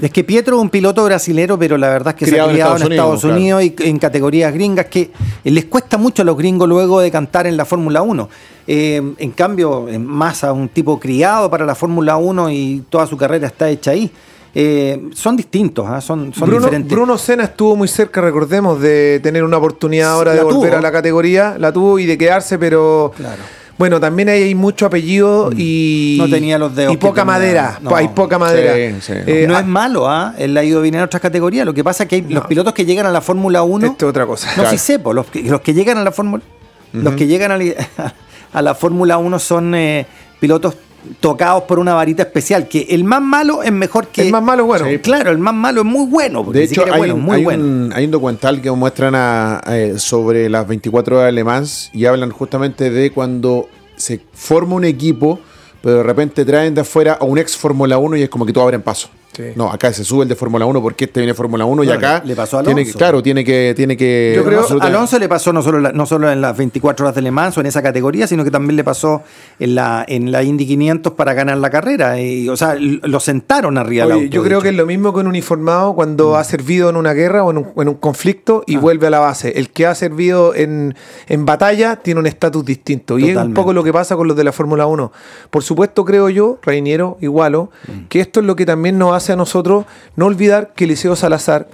es 0.02 0.12
que 0.12 0.24
Pietro 0.24 0.58
es 0.58 0.62
un 0.62 0.70
piloto 0.70 1.04
brasilero, 1.04 1.58
pero 1.58 1.78
la 1.78 1.90
verdad 1.90 2.14
es 2.16 2.20
que 2.20 2.26
criado 2.26 2.50
se 2.50 2.52
ha 2.52 2.54
criado 2.54 2.76
en 2.78 2.82
Estados, 2.82 2.88
en 2.88 2.92
Estados 2.94 3.24
Unidos, 3.24 3.60
Unidos 3.60 3.76
claro. 3.76 3.88
y 3.88 3.90
en 3.92 4.00
categorías 4.00 4.54
gringas 4.54 4.86
que 4.88 5.12
les 5.44 5.66
cuesta 5.66 5.98
mucho 5.98 6.22
a 6.22 6.26
los 6.26 6.38
gringos 6.38 6.68
luego 6.68 7.00
de 7.00 7.12
cantar 7.12 7.48
en 7.48 7.58
la 7.58 7.66
Fórmula 7.66 8.02
1. 8.02 8.30
Eh, 8.68 9.02
en 9.18 9.32
cambio, 9.32 9.88
Massa, 10.00 10.52
un 10.52 10.70
tipo 10.70 11.00
criado 11.00 11.50
para 11.50 11.66
la 11.66 11.76
Fórmula 11.76 12.18
1 12.18 12.50
y 12.52 12.84
toda 12.90 13.08
su 13.08 13.18
carrera 13.18 13.48
está 13.48 13.70
hecha 13.70 13.92
ahí. 13.92 14.12
Eh, 14.60 15.10
son 15.14 15.38
distintos, 15.38 15.86
¿eh? 15.86 16.02
son, 16.02 16.34
son 16.34 16.50
Bruno, 16.50 16.66
diferentes. 16.66 16.92
Bruno 16.92 17.18
Senna 17.18 17.44
estuvo 17.44 17.76
muy 17.76 17.88
cerca, 17.88 18.22
recordemos, 18.22 18.82
de 18.82 19.20
tener 19.22 19.44
una 19.44 19.58
oportunidad 19.58 20.14
ahora 20.14 20.32
la 20.32 20.38
de 20.38 20.44
volver 20.46 20.72
tuvo. 20.72 20.80
a 20.80 20.82
la 20.82 20.92
categoría, 20.92 21.58
la 21.60 21.72
tuvo 21.72 22.00
y 22.00 22.06
de 22.06 22.18
quedarse, 22.18 22.58
pero 22.58 23.12
claro. 23.16 23.44
Bueno, 23.78 24.00
también 24.00 24.30
hay 24.30 24.56
mucho 24.56 24.88
apellido 24.88 25.52
y 25.56 26.18
no 26.20 26.28
tenía 26.30 26.58
los 26.58 26.76
dedos 26.76 26.94
y 26.94 26.98
poca 26.98 27.24
madera, 27.24 27.78
no. 27.82 27.96
hay 27.96 28.08
poca 28.08 28.40
madera. 28.40 28.74
Sí, 28.74 29.02
sí. 29.02 29.14
Eh, 29.28 29.46
no 29.48 29.58
es 29.58 29.66
malo, 29.66 30.10
¿ah? 30.10 30.34
¿eh? 30.38 30.46
él 30.46 30.58
ha 30.58 30.64
ido 30.64 30.82
bien 30.82 30.96
en 30.96 31.02
otras 31.02 31.22
categorías. 31.22 31.66
Lo 31.66 31.74
que 31.74 31.84
pasa 31.84 32.04
es 32.04 32.10
que 32.10 32.16
hay 32.16 32.22
no. 32.24 32.36
los 32.36 32.48
pilotos 32.48 32.74
que 32.74 32.86
llegan 32.86 33.06
a 33.06 33.12
la 33.12 33.22
Fórmula 33.22 33.62
1, 33.62 33.86
esto 33.86 34.08
es 34.08 34.10
otra 34.10 34.26
cosa. 34.26 34.48
No, 34.50 34.54
claro. 34.56 34.70
sí 34.72 34.78
sepo, 34.80 35.14
los, 35.14 35.28
los 35.34 35.62
que 35.62 35.74
llegan 35.76 36.00
a 36.00 36.04
la 36.04 36.12
Fórmula, 36.12 36.44
uh 36.44 36.98
-huh. 36.98 37.04
los 37.04 37.14
que 37.16 37.28
llegan 37.28 37.52
a 37.52 37.58
la, 37.58 37.74
a 38.54 38.62
la 38.64 38.74
Fórmula 38.74 39.20
1 39.20 39.40
son 39.40 39.76
eh, 39.76 40.08
pilotos 40.40 40.76
tocados 41.20 41.64
por 41.64 41.80
una 41.80 41.94
varita 41.94 42.24
especial, 42.24 42.68
que 42.68 42.88
el 42.90 43.04
más 43.04 43.22
malo 43.22 43.64
es 43.64 43.72
mejor 43.72 44.08
que... 44.08 44.24
El 44.24 44.32
más 44.32 44.44
malo 44.44 44.64
es 44.64 44.68
bueno. 44.68 44.86
Sí, 44.88 45.00
claro, 45.00 45.32
el 45.32 45.38
más 45.38 45.54
malo 45.54 45.82
es 45.82 45.86
muy 45.88 46.06
bueno. 46.06 46.44
De 46.44 46.64
hecho, 46.64 46.84
hay, 46.92 46.98
bueno, 46.98 47.16
un, 47.16 47.22
muy 47.24 47.36
hay 47.38 47.44
bueno. 47.44 47.64
un- 47.64 47.94
hay 47.96 48.06
un 48.06 48.12
documental 48.12 48.62
que 48.62 48.72
muestran 48.72 49.14
a- 49.16 49.62
eh, 49.68 49.94
sobre 49.98 50.50
las 50.50 50.68
24 50.68 51.16
horas 51.18 51.28
de 51.28 51.32
Le 51.34 51.44
Mans 51.44 51.90
y 51.94 52.06
hablan 52.06 52.32
justamente 52.32 52.90
de 52.90 53.12
cuando 53.12 53.68
se 53.96 54.22
forma 54.34 54.76
un 54.76 54.86
equipo, 54.86 55.40
pero 55.82 55.98
de 55.98 56.04
repente 56.04 56.44
traen 56.46 56.74
de 56.76 56.82
afuera 56.82 57.18
a 57.20 57.26
un 57.26 57.38
ex 57.38 57.56
Fórmula 57.58 57.98
1 57.98 58.18
y 58.18 58.24
es 58.24 58.30
como 58.30 58.46
que 58.46 58.54
todo 58.54 58.64
abre 58.64 58.76
en 58.76 58.82
paso. 58.82 59.10
Sí. 59.34 59.44
No, 59.56 59.70
acá 59.72 59.94
se 59.94 60.04
sube 60.04 60.24
el 60.24 60.30
de 60.30 60.36
Fórmula 60.36 60.66
1 60.66 60.82
porque 60.82 61.06
este 61.06 61.20
viene 61.20 61.36
Fórmula 61.36 61.64
1 61.66 61.84
y 61.84 61.92
acá 61.92 62.24
le 62.26 62.36
pasó 62.36 62.58
a 62.58 62.64
tiene 62.64 62.82
Alonso. 62.82 62.94
que, 62.94 62.98
claro, 62.98 63.22
tiene 63.22 63.44
que 63.44 63.74
tiene 63.76 63.96
que 63.96 64.34
Yo 64.36 64.44
creo- 64.44 64.62
absolutamente- 64.62 64.98
Alonso 64.98 65.20
le 65.20 65.30
pasó 65.30 65.54
no 65.54 65.62
solo, 65.62 65.80
la- 65.80 65.92
no 65.92 66.08
solo 66.08 66.32
en 66.32 66.42
las 66.42 66.58
24 66.58 67.06
horas 67.06 67.14
de 67.16 67.22
Le 67.22 67.30
Mans 67.30 67.56
o 67.56 67.62
en 67.62 67.68
esa 67.68 67.84
categoría, 67.84 68.26
sino 68.26 68.44
que 68.44 68.50
también 68.50 68.76
le 68.76 68.84
pasó 68.84 69.22
en 69.60 69.76
la, 69.76 70.04
en 70.08 70.32
la 70.32 70.42
Indy 70.42 70.66
500 70.66 71.14
para 71.14 71.34
ganar 71.36 71.58
la 71.60 71.70
carrera. 71.70 72.20
Y, 72.20 72.50
o 72.50 72.58
sea, 72.58 72.76
lo 72.80 73.20
sentaron 73.20 73.78
arriba 73.78 74.06
del 74.06 74.14
Oye, 74.14 74.24
auto, 74.26 74.34
yo 74.36 74.44
creo 74.44 74.62
que 74.62 74.70
es 74.70 74.76
lo 74.76 74.88
mismo 74.88 75.14
que 75.14 75.20
un 75.20 75.28
uniformado 75.28 75.94
cuando 75.94 76.36
ha 76.36 76.44
servido 76.44 76.90
en 76.90 76.96
una 76.96 77.14
guerra 77.14 77.44
o 77.44 77.52
en 77.52 77.58
un, 77.60 77.68
en 77.78 77.90
un 77.90 77.96
conflicto 77.96 78.64
y 78.66 78.78
vuelve 78.78 79.06
a 79.06 79.10
la 79.12 79.20
base. 79.20 79.54
El 79.60 79.70
que 79.70 79.86
ha 79.86 79.94
servido 79.94 80.56
en, 80.56 80.96
en 81.28 81.46
batalla 81.46 81.98
tiene 81.98 82.20
un 82.20 82.26
estatus 82.26 82.66
distinto. 82.66 83.20
Y 83.20 83.30
es 83.30 83.38
un 83.38 83.54
poco 83.54 83.72
lo 83.74 83.84
que 83.84 83.94
pasa 83.94 84.16
con 84.16 84.28
los 84.28 84.36
de 84.36 84.44
la 84.46 84.52
Fórmula 84.52 84.88
1. 84.88 85.12
Por 85.52 85.62
supuesto, 85.64 86.06
creo 86.06 86.30
yo, 86.30 86.58
Reiniero, 86.64 87.18
igualo, 87.22 87.70
que 88.10 88.20
esto 88.20 88.40
es 88.40 88.46
lo 88.48 88.56
que 88.56 88.66
también 88.66 88.98
nos 88.98 89.14
hace 89.18 89.34
a 89.34 89.36
nosotros 89.36 89.86
no 90.16 90.26
olvidar 90.26 90.74
que 90.74 90.88
Liceo 90.88 91.16
Salazar 91.16 91.68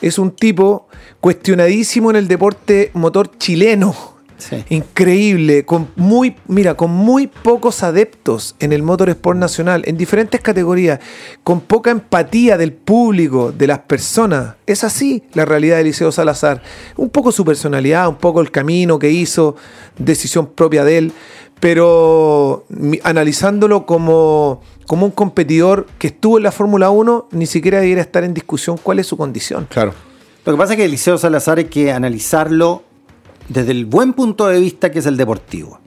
es 0.00 0.18
un 0.18 0.30
tipo 0.30 0.88
cuestionadísimo 1.20 2.10
en 2.10 2.16
el 2.16 2.28
deporte 2.28 2.90
motor 2.94 3.36
chileno. 3.38 4.13
Sí. 4.48 4.64
Increíble, 4.68 5.64
con 5.64 5.88
muy, 5.96 6.36
mira, 6.48 6.74
con 6.76 6.90
muy 6.90 7.26
pocos 7.28 7.82
adeptos 7.82 8.56
en 8.60 8.72
el 8.72 8.82
motorsport 8.82 9.38
nacional, 9.38 9.82
en 9.86 9.96
diferentes 9.96 10.40
categorías, 10.40 11.00
con 11.42 11.60
poca 11.60 11.90
empatía 11.90 12.58
del 12.58 12.72
público, 12.72 13.52
de 13.52 13.66
las 13.66 13.78
personas. 13.80 14.56
Es 14.66 14.84
así 14.84 15.22
la 15.32 15.44
realidad 15.44 15.76
de 15.76 15.82
Eliseo 15.82 16.12
Salazar. 16.12 16.62
Un 16.96 17.10
poco 17.10 17.32
su 17.32 17.44
personalidad, 17.44 18.08
un 18.08 18.16
poco 18.16 18.40
el 18.40 18.50
camino 18.50 18.98
que 18.98 19.10
hizo, 19.10 19.56
decisión 19.98 20.46
propia 20.48 20.84
de 20.84 20.98
él, 20.98 21.12
pero 21.60 22.66
mi- 22.68 23.00
analizándolo 23.02 23.86
como, 23.86 24.60
como 24.86 25.06
un 25.06 25.12
competidor 25.12 25.86
que 25.98 26.08
estuvo 26.08 26.36
en 26.36 26.42
la 26.44 26.52
Fórmula 26.52 26.90
1, 26.90 27.28
ni 27.32 27.46
siquiera 27.46 27.80
debiera 27.80 28.02
estar 28.02 28.22
en 28.24 28.34
discusión 28.34 28.78
cuál 28.82 28.98
es 28.98 29.06
su 29.06 29.16
condición. 29.16 29.66
Claro. 29.70 29.94
Lo 30.44 30.52
que 30.52 30.58
pasa 30.58 30.74
es 30.74 30.76
que 30.76 30.84
Eliseo 30.84 31.16
Salazar 31.16 31.56
hay 31.58 31.64
que 31.64 31.90
analizarlo 31.90 32.82
desde 33.48 33.72
el 33.72 33.86
buen 33.86 34.12
punto 34.12 34.46
de 34.46 34.60
vista 34.60 34.90
que 34.90 34.98
es 35.00 35.06
el 35.06 35.16
deportivo. 35.16 35.80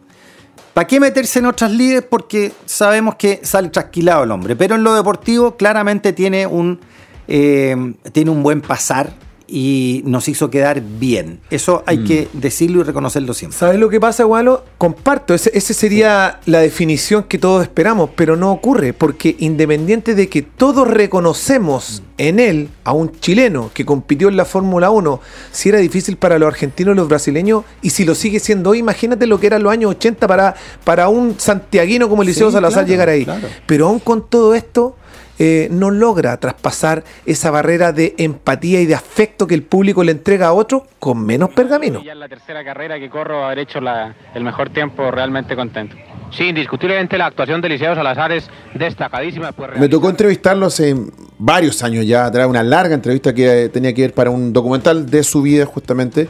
¿Para 0.74 0.88
qué 0.88 1.00
meterse 1.00 1.40
en 1.40 1.48
otras 1.48 1.72
lides? 1.72 2.04
Porque 2.04 2.54
sabemos 2.66 3.16
que 3.16 3.40
sale 3.44 3.70
trasquilado 3.70 4.24
el 4.24 4.32
hombre. 4.32 4.56
Pero 4.56 4.76
en 4.76 4.84
lo 4.84 4.94
deportivo 4.94 5.58
claramente 5.58 6.14
tiene 6.14 6.46
un, 6.46 6.80
eh, 7.28 7.76
tiene 8.12 8.30
un 8.30 8.44
buen 8.44 8.62
pasar 8.62 9.12
y 9.48 10.02
nos 10.06 10.28
hizo 10.28 10.50
quedar 10.50 10.82
bien. 10.82 11.40
Eso 11.50 11.84
hay 11.86 12.00
que 12.04 12.28
decirlo 12.34 12.82
y 12.82 12.84
reconocerlo 12.84 13.34
siempre. 13.34 13.58
¿Sabes 13.58 13.80
lo 13.80 13.90
que 13.90 14.00
pasa, 14.00 14.26
Gualo? 14.26 14.64
Comparto, 14.78 15.34
ese, 15.34 15.52
ese 15.54 15.74
sería 15.74 16.40
la 16.46 16.60
definición 16.60 17.24
que 17.24 17.38
todos 17.38 17.64
esperamos, 17.64 18.10
pero 18.16 18.36
no 18.36 18.52
ocurre, 18.52 18.94
porque 18.94 19.36
independiente 19.40 20.16
de 20.16 20.28
que 20.28 20.42
todos 20.42 20.88
reconocemos 20.88 22.04
en 22.18 22.40
él 22.40 22.70
a 22.84 22.92
un 22.94 23.12
chileno 23.20 23.70
que 23.74 23.86
compitió 23.86 24.28
en 24.28 24.38
la 24.38 24.46
Fórmula 24.46 24.90
1, 24.90 25.20
si 25.52 25.70
era 25.70 25.78
difícil 25.80 26.18
para 26.18 26.38
los 26.40 26.48
argentinos 26.48 26.94
y 26.94 26.98
los 26.98 27.08
brasileños, 27.08 27.64
y 27.82 27.92
si 27.92 28.04
lo 28.06 28.16
sigue 28.16 28.40
siendo 28.40 28.72
hoy, 28.72 28.80
imagínate 28.80 29.28
lo 29.28 29.40
que 29.40 29.48
eran 29.48 29.64
los 29.64 29.72
años 29.72 29.92
80 29.92 30.28
para, 30.28 30.56
para 30.84 31.08
un 31.10 31.36
santiaguino 31.40 32.10
como 32.10 32.24
Eliseo 32.24 32.48
Sí, 32.50 32.54
Salazar 32.54 32.84
claro, 32.86 32.88
llegar 32.90 33.10
ahí. 33.10 33.24
claro. 33.24 33.48
Pero 33.66 33.88
aún 33.88 34.00
con 34.00 34.28
todo 34.28 34.56
esto, 34.56 34.96
eh, 35.40 35.68
no 35.72 35.92
logra 35.92 36.38
traspasar 36.38 37.04
esa 37.26 37.52
barrera 37.52 37.92
de 37.92 38.16
empatía 38.18 38.82
y 38.82 38.86
de 38.86 38.96
afecto 38.96 39.48
que 39.48 39.56
el 39.56 39.64
público 39.64 40.04
le 40.04 40.12
entrega 40.12 40.48
a 40.48 40.54
otro 40.54 40.88
con 41.00 41.24
menos 41.26 41.50
pergamino. 41.52 42.02
Ya 42.04 42.14
es 42.14 42.18
la 42.18 42.28
tercera 42.30 42.64
carrera 42.64 43.00
que 43.00 43.10
corro, 43.10 43.46
haber 43.46 43.60
hecho 43.60 43.80
la- 43.82 44.16
el 44.34 44.44
mejor 44.44 44.70
tiempo, 44.70 45.12
realmente 45.12 45.56
contento. 45.56 45.96
Sí, 46.32 46.46
indiscutiblemente 46.50 47.18
la 47.18 47.28
actuación 47.28 47.62
de 47.62 47.70
Liceo 47.70 47.96
Salazar 47.96 48.32
es 48.34 48.50
destacadísima. 48.74 49.52
Pues, 49.54 49.78
Me 49.80 49.88
tocó 49.88 50.10
entrevistarlo 50.10 50.66
hace 50.66 50.96
varios 51.38 51.82
años 51.84 52.06
ya, 52.06 52.26
atrás, 52.26 52.48
una 52.48 52.64
larga 52.64 52.96
entrevista 52.96 53.34
que 53.34 53.70
tenía 53.72 53.94
que 53.94 54.02
ver 54.02 54.14
para 54.14 54.30
un 54.30 54.52
documental 54.52 55.10
de 55.10 55.24
su 55.24 55.42
vida 55.42 55.66
justamente, 55.66 56.28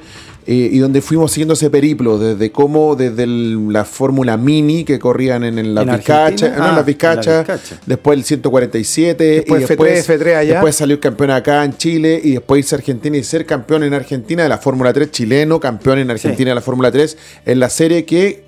eh, 0.48 0.70
y 0.72 0.80
donde 0.80 1.02
fuimos 1.02 1.32
siguiendo 1.34 1.54
ese 1.56 1.70
periplo, 1.70 2.18
desde 2.18 2.52
cómo, 2.52 2.96
desde 2.96 3.24
el- 3.24 3.72
la 3.72 3.84
Fórmula 3.86 4.38
Mini 4.38 4.86
que 4.86 4.98
corrían 4.98 5.44
en, 5.44 5.60
en 5.60 5.76
las 5.76 5.82
¿En 5.84 5.88
no, 5.90 5.94
en 5.94 6.00
Ah, 6.62 6.70
en 6.70 6.76
las 6.76 6.86
Vizcachas. 6.86 7.46
después 7.86 8.18
el 8.18 8.24
147, 8.24 9.24
Después 9.24 9.62
y 9.62 9.66
F3, 9.66 9.68
después, 9.68 10.10
F3 10.10 10.36
allá. 10.36 10.54
después 10.54 10.76
salió 10.76 11.00
campeón 11.00 11.32
acá 11.32 11.64
en 11.64 11.76
Chile, 11.78 12.20
y 12.24 12.32
después 12.32 12.60
irse 12.60 12.76
a 12.76 12.78
Argentina 12.78 13.18
y 13.18 13.24
ser 13.24 13.46
campeón 13.46 13.84
en 13.84 13.94
Argentina 13.94 14.44
de 14.44 14.50
la 14.50 14.58
Fórmula 14.58 14.94
3 14.94 15.12
chileno, 15.12 15.60
campeón 15.60 16.00
en 16.00 16.12
Argentina 16.12 16.38
Sí. 16.38 16.46
de 16.46 16.56
la 16.56 16.62
Fórmula 16.62 16.92
3, 16.92 17.18
en 17.46 17.60
la 17.60 17.70
serie 17.70 18.06
que 18.06 18.47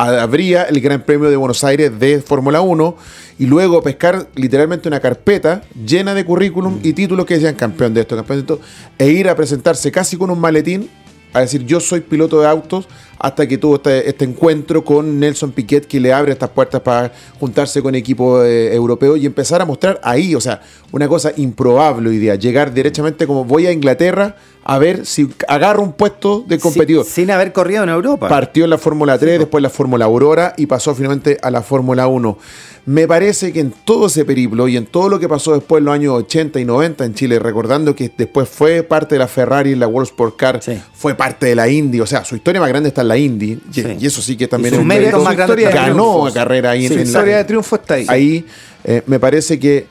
habría 0.00 0.64
el 0.64 0.80
Gran 0.80 1.02
Premio 1.02 1.30
de 1.30 1.36
Buenos 1.36 1.62
Aires 1.64 1.98
de 1.98 2.20
Fórmula 2.20 2.60
1 2.60 2.96
y 3.38 3.46
luego 3.46 3.82
pescar 3.82 4.28
literalmente 4.34 4.88
una 4.88 5.00
carpeta 5.00 5.62
llena 5.86 6.14
de 6.14 6.24
currículum 6.24 6.80
y 6.82 6.92
títulos 6.92 7.26
que 7.26 7.34
decían 7.34 7.54
campeón 7.54 7.94
de 7.94 8.02
esto, 8.02 8.16
campeón 8.16 8.38
de 8.38 8.54
esto, 8.54 8.60
e 8.98 9.08
ir 9.08 9.28
a 9.28 9.36
presentarse 9.36 9.92
casi 9.92 10.16
con 10.16 10.30
un 10.30 10.40
maletín 10.40 10.88
a 11.32 11.40
decir 11.40 11.64
yo 11.64 11.80
soy 11.80 12.00
piloto 12.00 12.40
de 12.40 12.48
autos 12.48 12.88
hasta 13.20 13.46
que 13.46 13.58
tuvo 13.58 13.76
este, 13.76 14.08
este 14.08 14.24
encuentro 14.24 14.82
con 14.82 15.20
Nelson 15.20 15.52
Piquet 15.52 15.86
que 15.86 16.00
le 16.00 16.10
abre 16.12 16.32
estas 16.32 16.48
puertas 16.48 16.80
para 16.80 17.12
juntarse 17.38 17.82
con 17.82 17.94
equipo 17.94 18.42
eh, 18.42 18.74
europeo 18.74 19.14
y 19.16 19.26
empezar 19.26 19.60
a 19.60 19.66
mostrar 19.66 20.00
ahí, 20.02 20.34
o 20.34 20.40
sea, 20.40 20.62
una 20.90 21.06
cosa 21.06 21.30
improbable 21.36 22.08
hoy 22.08 22.18
día, 22.18 22.34
llegar 22.36 22.72
derechamente 22.72 23.26
como 23.26 23.44
voy 23.44 23.66
a 23.66 23.72
Inglaterra 23.72 24.36
a 24.64 24.78
ver 24.78 25.04
si 25.04 25.28
agarro 25.48 25.82
un 25.82 25.92
puesto 25.92 26.44
de 26.46 26.58
competidor. 26.58 27.04
Sin, 27.04 27.14
sin 27.14 27.30
haber 27.30 27.52
corrido 27.52 27.82
en 27.82 27.88
Europa. 27.88 28.28
Partió 28.28 28.64
en 28.64 28.70
la 28.70 28.78
Fórmula 28.78 29.18
3, 29.18 29.38
después 29.40 29.62
la 29.62 29.70
Fórmula 29.70 30.04
Aurora 30.06 30.54
y 30.56 30.66
pasó 30.66 30.94
finalmente 30.94 31.38
a 31.42 31.50
la 31.50 31.62
Fórmula 31.62 32.06
1. 32.06 32.38
Me 32.86 33.06
parece 33.06 33.52
que 33.52 33.60
en 33.60 33.72
todo 33.84 34.06
ese 34.06 34.24
periplo 34.24 34.66
y 34.66 34.76
en 34.76 34.86
todo 34.86 35.08
lo 35.08 35.18
que 35.20 35.28
pasó 35.28 35.54
después 35.54 35.80
en 35.80 35.84
los 35.84 35.94
años 35.94 36.14
80 36.14 36.60
y 36.60 36.64
90 36.64 37.04
en 37.04 37.14
Chile, 37.14 37.38
recordando 37.38 37.94
que 37.94 38.10
después 38.16 38.48
fue 38.48 38.82
parte 38.82 39.14
de 39.14 39.18
la 39.18 39.28
Ferrari, 39.28 39.74
la 39.74 39.86
World 39.86 40.08
Sport 40.10 40.36
Car, 40.36 40.62
Sí. 40.62 40.80
fue 40.92 41.14
parte 41.14 41.46
de 41.46 41.54
la 41.54 41.68
Indy, 41.68 42.00
o 42.00 42.06
sea, 42.06 42.24
su 42.24 42.36
historia 42.36 42.60
más 42.60 42.68
grande 42.70 42.88
está 42.88 43.02
en 43.02 43.08
la 43.10 43.18
Indy, 43.18 43.58
y- 43.70 43.74
Sí. 43.74 43.84
y 44.00 44.06
eso 44.06 44.22
sí 44.22 44.36
que 44.36 44.48
también 44.48 44.74
un 44.78 44.86
mérito 44.86 45.20
más 45.20 45.36
ganó 45.36 45.54
triunfos. 45.54 46.32
carrera 46.32 46.70
ahí 46.70 46.86
en, 46.86 46.92
en 46.94 47.00
historia 47.02 47.32
la- 47.32 47.38
de 47.38 47.44
triunfo 47.44 47.76
está 47.76 47.94
ahí. 47.94 48.06
Ahí 48.08 48.44
eh, 48.84 49.02
me 49.06 49.18
parece 49.20 49.58
que 49.58 49.86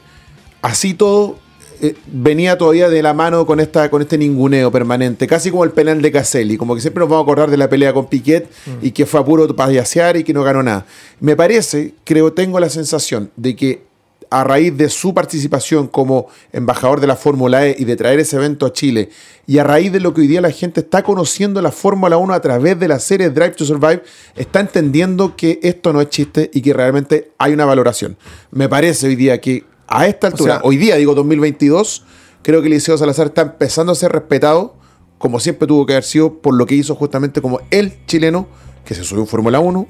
así 0.61 0.93
todo 0.95 1.37
eh, 1.81 1.95
venía 2.11 2.57
todavía 2.57 2.89
de 2.89 3.01
la 3.01 3.13
mano 3.13 3.45
con 3.45 3.61
esta 3.61 3.89
con 3.89 4.01
este 4.01 4.17
ninguneo 4.17 4.69
permanente, 4.69 5.27
casi 5.27 5.49
como 5.49 5.63
el 5.63 5.71
penal 5.71 6.01
de 6.01 6.11
Caselli, 6.11 6.57
como 6.57 6.75
que 6.75 6.81
siempre 6.81 6.99
nos 7.01 7.09
vamos 7.09 7.21
a 7.21 7.23
acordar 7.23 7.49
de 7.49 7.55
la 7.57 7.69
pelea 7.69 7.93
con 7.93 8.07
Piquet 8.07 8.49
y 8.81 8.91
que 8.91 9.05
fue 9.05 9.19
a 9.19 9.23
puro 9.23 9.47
payasear 9.55 10.17
y 10.17 10.23
que 10.25 10.33
no 10.33 10.43
ganó 10.43 10.61
nada. 10.61 10.85
Me 11.21 11.35
parece, 11.37 11.93
creo, 12.03 12.33
tengo 12.33 12.59
la 12.59 12.69
sensación 12.69 13.31
de 13.37 13.55
que 13.55 13.88
a 14.31 14.43
raíz 14.43 14.77
de 14.77 14.89
su 14.89 15.13
participación 15.13 15.87
como 15.87 16.27
embajador 16.51 16.99
de 16.99 17.07
la 17.07 17.15
Fórmula 17.15 17.65
E 17.65 17.75
y 17.79 17.85
de 17.85 17.95
traer 17.95 18.19
ese 18.19 18.35
evento 18.35 18.65
a 18.65 18.73
Chile, 18.73 19.09
y 19.47 19.57
a 19.57 19.63
raíz 19.63 19.91
de 19.91 19.99
lo 19.99 20.13
que 20.13 20.21
hoy 20.21 20.27
día 20.27 20.41
la 20.41 20.51
gente 20.51 20.81
está 20.81 21.01
conociendo 21.03 21.61
la 21.61 21.71
Fórmula 21.71 22.17
1 22.17 22.33
a 22.33 22.39
través 22.41 22.79
de 22.79 22.87
la 22.87 22.99
serie 22.99 23.29
Drive 23.31 23.51
to 23.51 23.65
Survive, 23.65 24.03
está 24.35 24.59
entendiendo 24.59 25.35
que 25.35 25.59
esto 25.63 25.91
no 25.93 26.01
es 26.01 26.09
chiste 26.09 26.51
y 26.53 26.61
que 26.61 26.73
realmente 26.73 27.31
hay 27.39 27.53
una 27.53 27.65
valoración. 27.65 28.17
Me 28.51 28.69
parece 28.69 29.07
hoy 29.07 29.15
día 29.15 29.41
que 29.41 29.63
a 29.87 30.05
esta 30.07 30.27
altura, 30.27 30.55
sea- 30.55 30.61
hoy 30.63 30.77
día 30.77 30.95
digo 30.97 31.15
2022, 31.15 32.03
creo 32.43 32.61
que 32.61 32.67
Eliseo 32.67 32.97
Salazar 32.97 33.27
está 33.27 33.41
empezando 33.41 33.91
a 33.91 33.95
ser 33.95 34.11
respetado, 34.11 34.75
como 35.17 35.39
siempre 35.39 35.67
tuvo 35.67 35.85
que 35.85 35.93
haber 35.93 36.03
sido, 36.03 36.35
por 36.41 36.53
lo 36.53 36.65
que 36.67 36.75
hizo 36.75 36.93
justamente 36.95 37.41
como 37.41 37.59
el 37.71 38.05
chileno 38.05 38.47
que 38.89 38.95
se 38.95 39.03
subió 39.03 39.21
en 39.21 39.27
Fórmula 39.27 39.59
1, 39.59 39.85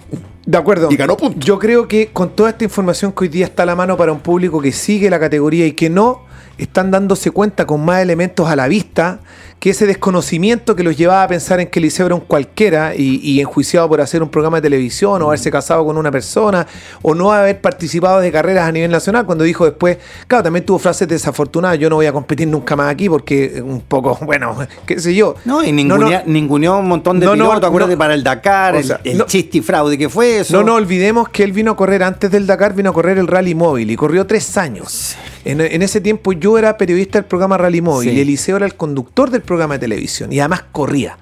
De 0.45 0.57
acuerdo. 0.57 0.89
Y 0.91 0.97
ganó 0.97 1.15
puntos. 1.15 1.45
Yo 1.45 1.57
creo 1.57 1.87
que 1.87 2.09
con 2.11 2.35
toda 2.35 2.49
esta 2.49 2.65
información 2.65 3.13
que 3.13 3.23
hoy 3.23 3.27
día 3.29 3.45
está 3.45 3.63
a 3.63 3.65
la 3.65 3.73
mano 3.73 3.95
para 3.95 4.11
un 4.11 4.19
público 4.19 4.59
que 4.59 4.73
sigue 4.73 5.09
la 5.09 5.21
categoría 5.21 5.65
y 5.65 5.71
que 5.71 5.89
no 5.89 6.23
están 6.57 6.91
dándose 6.91 7.31
cuenta 7.31 7.65
con 7.65 7.85
más 7.85 8.01
elementos 8.01 8.49
a 8.49 8.57
la 8.57 8.67
vista 8.67 9.21
que 9.59 9.71
ese 9.71 9.85
desconocimiento 9.85 10.75
que 10.75 10.83
los 10.83 10.95
llevaba 10.95 11.23
a 11.23 11.27
pensar 11.27 11.59
en 11.59 11.67
que 11.67 11.79
Liceo 11.81 12.05
era 12.05 12.15
un 12.15 12.21
cualquiera 12.21 12.95
y, 12.95 13.19
y 13.21 13.41
enjuiciado 13.41 13.89
por 13.89 13.99
hacer 13.99 14.23
un 14.23 14.29
programa 14.29 14.57
de 14.57 14.61
televisión 14.61 15.21
o 15.21 15.27
haberse 15.27 15.51
casado 15.51 15.85
con 15.85 15.97
una 15.97 16.11
persona 16.11 16.65
o 17.01 17.13
no 17.13 17.31
haber 17.33 17.59
participado 17.59 18.19
de 18.21 18.31
carreras 18.31 18.67
a 18.67 18.71
nivel 18.71 18.89
nacional 18.89 19.25
cuando 19.25 19.43
dijo 19.43 19.65
después, 19.65 19.97
claro, 20.27 20.45
también 20.45 20.65
tuvo 20.65 20.79
frases 20.79 21.07
desafortunadas, 21.07 21.77
yo 21.77 21.89
no 21.89 21.97
voy 21.97 22.05
a 22.05 22.13
competir 22.13 22.47
nunca 22.47 22.75
más 22.77 22.89
aquí 22.91 23.09
porque 23.09 23.61
un 23.61 23.81
poco, 23.81 24.17
bueno, 24.25 24.55
qué 24.85 24.99
sé 24.99 25.13
yo. 25.13 25.35
No, 25.45 25.63
y 25.63 25.71
No, 25.71 25.97
no. 25.97 26.09
ninguneó 26.25 26.77
un 26.79 26.87
montón 26.87 27.19
de 27.19 27.25
No, 27.25 27.35
no, 27.35 27.45
pilotos, 27.49 27.67
acuérdate, 27.67 27.93
no. 27.95 27.99
para 27.99 28.13
el 28.13 28.23
Dakar, 28.23 28.75
O 28.75 28.77
el, 28.79 28.83
sea, 28.85 29.01
el 29.03 29.17
no. 29.17 29.25
chiste 29.25 29.57
y 29.57 29.61
fraude 29.61 29.97
que 29.97 30.07
fue 30.09 30.39
eso. 30.39 30.55
No 30.55 30.63
nos 30.63 30.75
olvidemos 30.77 31.27
que 31.29 31.43
él 31.43 31.51
vino 31.51 31.71
a 31.71 31.75
correr 31.75 32.01
antes 32.03 32.31
del 32.31 32.47
Dakar, 32.47 32.73
vino 32.73 32.91
a 32.91 32.93
correr 32.93 33.17
el 33.17 33.27
Rally 33.27 33.55
Móvil 33.55 33.91
y 33.91 33.95
corrió 33.97 34.25
tres 34.25 34.57
años. 34.57 35.17
En, 35.45 35.61
en 35.61 35.81
ese 35.81 36.01
tiempo 36.01 36.33
yo 36.33 36.57
era 36.57 36.77
periodista 36.77 37.17
del 37.17 37.25
programa 37.25 37.57
Rally 37.57 37.81
Móvil 37.81 38.09
Sí. 38.09 38.15
y 38.17 38.19
Eliseo 38.19 38.57
era 38.57 38.65
el 38.65 38.75
conductor 38.75 39.29
del 39.31 39.41
programa 39.41 39.75
de 39.75 39.79
televisión 39.79 40.31
y 40.33 40.39
además 40.39 40.65
corría. 40.71 41.17